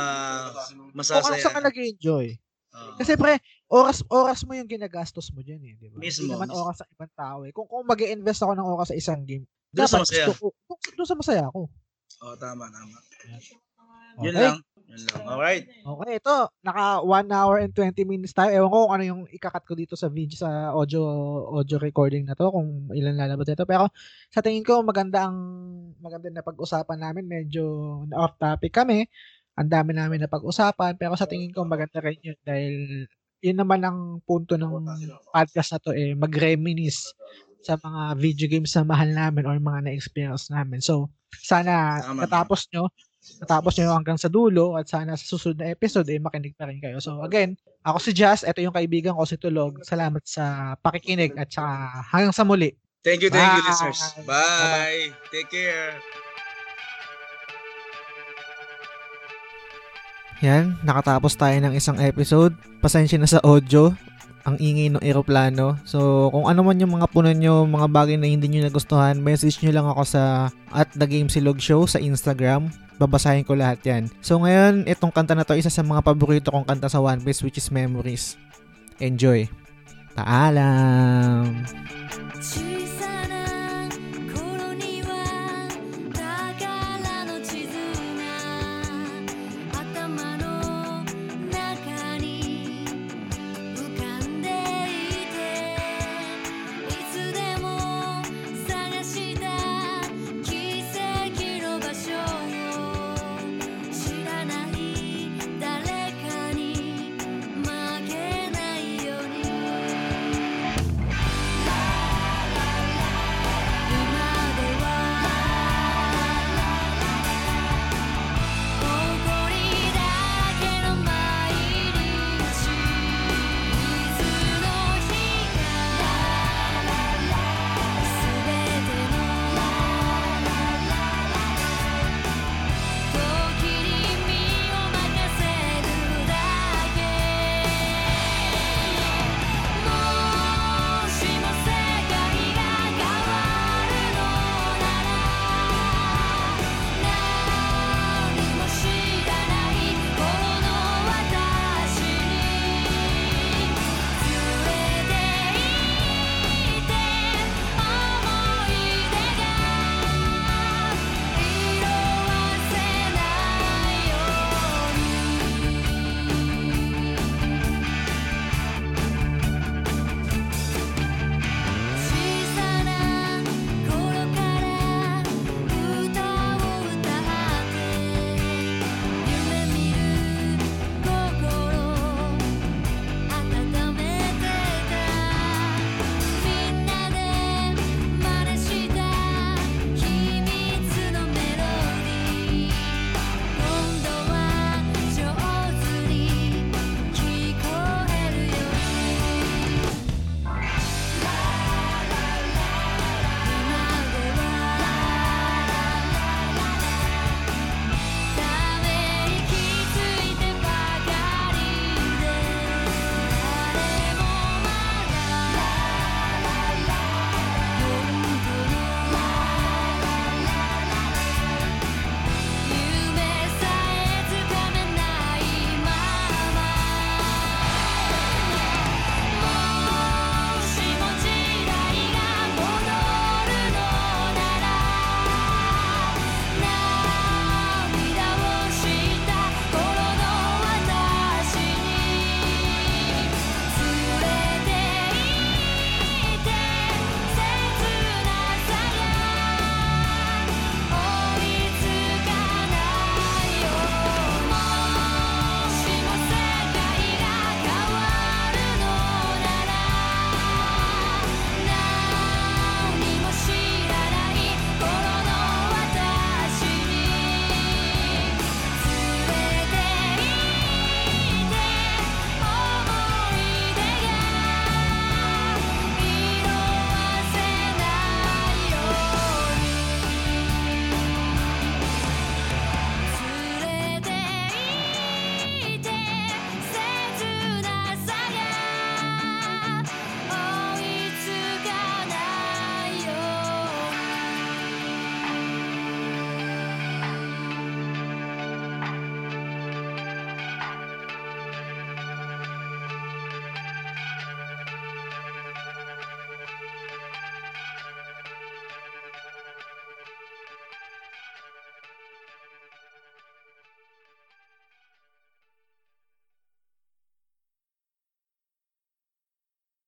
[0.50, 1.38] Kung ano masasaya.
[1.38, 2.34] saan ka nag-enjoy.
[2.74, 2.98] Oo.
[2.98, 3.38] Kasi pre,
[3.70, 6.02] oras oras mo yung ginagastos mo diyan eh, di ba?
[6.02, 6.66] Mismo, Hindi naman mismo.
[6.66, 7.54] oras sa ibang tao eh.
[7.54, 10.26] Kung kung mag-invest ako ng oras sa isang game, Doon sa dapat masaya.
[10.30, 10.48] ko,
[10.94, 11.62] doon- sa masaya ako.
[12.24, 12.98] Oh, tama, tama.
[13.02, 14.30] Okay.
[14.30, 14.58] Yun lang.
[14.86, 15.26] Yun lang.
[15.26, 15.66] Alright.
[15.66, 16.38] Okay, ito.
[16.62, 18.54] Naka 1 hour and 20 minutes tayo.
[18.54, 21.02] Ewan ko kung ano yung ikakat ko dito sa video, sa audio
[21.50, 23.66] audio recording na to, kung ilan lalabas nito.
[23.66, 23.90] Pero
[24.30, 25.38] sa tingin ko, maganda ang
[25.98, 27.26] maganda na pag-usapan namin.
[27.26, 27.66] Medyo
[28.14, 29.10] off topic kami.
[29.58, 30.94] Ang dami namin na pag-usapan.
[31.02, 33.10] Pero sa tingin ko, maganda rin yun dahil
[33.44, 34.72] yun naman ang punto ng
[35.36, 37.12] podcast na to eh, mag-reminisce
[37.64, 40.84] sa mga video games na mahal namin or mga na-experience namin.
[40.84, 41.08] So,
[41.42, 42.28] sana Tama.
[42.28, 42.92] natapos nyo
[43.40, 46.84] natapos nyo hanggang sa dulo at sana sa susunod na episode eh makinig pa rin
[46.84, 47.00] kayo.
[47.00, 47.56] So again,
[47.88, 49.80] ako si Jazz, ito yung kaibigan ko si Tulog.
[49.84, 52.76] Salamat sa pakikinig at saka hanggang sa muli.
[53.04, 53.68] Thank you, thank you, Bye.
[53.68, 54.02] listeners.
[54.24, 55.04] Bye.
[55.32, 55.96] Take care.
[60.44, 62.52] Yan, nakatapos tayo ng isang episode.
[62.84, 63.96] Pasensya na sa audio.
[64.44, 65.80] Ang ingay ng eroplano.
[65.88, 69.64] So, kung ano man yung mga puno nyo, mga bagay na hindi nyo nagustuhan, message
[69.64, 72.68] nyo lang ako sa at The Game Silog Show sa Instagram.
[73.00, 74.12] Babasahin ko lahat yan.
[74.20, 77.40] So, ngayon, itong kanta na to, isa sa mga paborito kong kanta sa One Piece,
[77.40, 78.36] which is Memories.
[79.00, 79.48] Enjoy.
[80.14, 81.64] Paalam!